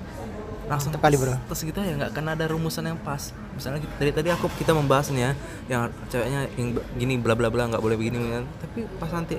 langsung 0.66 0.90
kali, 0.98 1.14
bro. 1.14 1.34
terus 1.46 1.62
kita 1.62 1.80
ya 1.86 1.94
nggak 1.94 2.10
akan 2.10 2.26
ada 2.34 2.44
rumusan 2.50 2.90
yang 2.90 2.98
pas. 2.98 3.30
Misalnya 3.54 3.80
kita- 3.86 3.96
dari 4.02 4.12
tadi 4.12 4.28
aku 4.34 4.50
kita 4.58 4.74
membahas 4.74 5.14
nih 5.14 5.22
ya 5.22 5.32
yang 5.70 5.82
ceweknya 6.10 6.40
yang 6.58 6.68
gini 6.98 7.14
bla 7.22 7.38
bla 7.38 7.48
bla 7.48 7.70
nggak 7.70 7.82
boleh 7.82 7.94
begini 7.94 8.18
kan. 8.34 8.44
Tapi 8.66 8.82
pas 8.98 9.10
nanti 9.14 9.38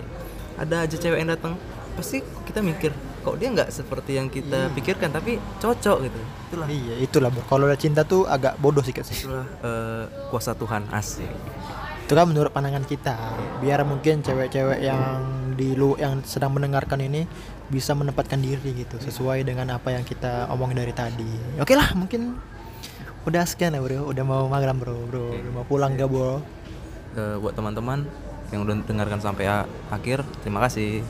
ada 0.55 0.87
aja 0.87 0.95
cewek 0.95 1.19
yang 1.19 1.29
datang 1.29 1.59
pasti 1.99 2.23
kita 2.47 2.63
mikir 2.63 2.93
kok 3.27 3.35
dia 3.41 3.51
nggak 3.51 3.69
seperti 3.73 4.15
yang 4.15 4.31
kita 4.31 4.71
pikirkan 4.71 5.11
tapi 5.11 5.35
cocok 5.59 5.97
gitu. 6.07 6.19
Itulah. 6.47 6.67
Iya 6.71 6.95
itulah 7.03 7.29
bro. 7.29 7.43
Kalau 7.43 7.67
udah 7.67 7.79
cinta 7.79 8.07
tuh 8.07 8.23
agak 8.23 8.55
bodoh 8.57 8.81
sih 8.81 8.95
sih. 9.03 9.27
itulah 9.27 9.43
eh, 9.61 10.03
kuasa 10.31 10.55
Tuhan 10.55 10.87
asik. 10.95 11.27
Itu 12.07 12.15
kan 12.15 12.23
menurut 12.23 12.55
pandangan 12.55 12.87
kita. 12.87 13.19
Biar 13.59 13.83
mungkin 13.83 14.23
cewek-cewek 14.23 14.79
yang 14.79 15.27
di 15.59 15.75
lu 15.75 15.99
yang 15.99 16.23
sedang 16.23 16.55
mendengarkan 16.55 17.03
ini 17.03 17.27
bisa 17.67 17.91
menempatkan 17.91 18.39
diri 18.39 18.85
gitu 18.85 18.95
sesuai 18.99 19.43
dengan 19.43 19.75
apa 19.75 19.91
yang 19.91 20.07
kita 20.07 20.47
omongin 20.51 20.79
dari 20.79 20.93
tadi 20.95 21.59
oke 21.59 21.73
lah 21.75 21.91
mungkin 21.93 22.39
udah 23.27 23.43
sekian 23.43 23.75
ya 23.75 23.83
bro 23.83 24.07
udah 24.07 24.23
mau 24.23 24.47
malam 24.47 24.79
bro 24.79 24.95
bro 25.11 25.35
udah 25.35 25.51
mau 25.51 25.65
pulang 25.67 25.95
gak 25.99 26.07
bro 26.07 26.39
Eh, 27.17 27.33
buat 27.41 27.57
teman-teman 27.57 28.05
yang 28.53 28.61
udah 28.61 28.77
dengarkan 28.85 29.17
sampai 29.17 29.49
akhir 29.89 30.21
terima 30.45 30.61
kasih 30.61 31.01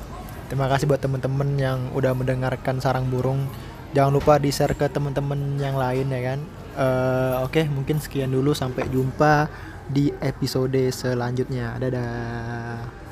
Terima 0.47 0.71
kasih 0.71 0.87
buat 0.87 1.03
temen-temen 1.03 1.59
yang 1.59 1.91
udah 1.91 2.15
mendengarkan 2.15 2.79
sarang 2.79 3.11
burung. 3.11 3.51
Jangan 3.91 4.15
lupa 4.15 4.39
di 4.39 4.47
share 4.47 4.79
ke 4.79 4.87
temen-temen 4.87 5.59
yang 5.59 5.75
lain 5.75 6.07
ya 6.07 6.21
kan. 6.23 6.39
Eh, 6.71 7.35
Oke, 7.43 7.67
mungkin 7.67 7.99
sekian 7.99 8.31
dulu. 8.31 8.55
Sampai 8.55 8.87
jumpa 8.87 9.51
di 9.91 10.07
episode 10.23 10.79
selanjutnya. 10.95 11.75
Dadah. 11.75 13.06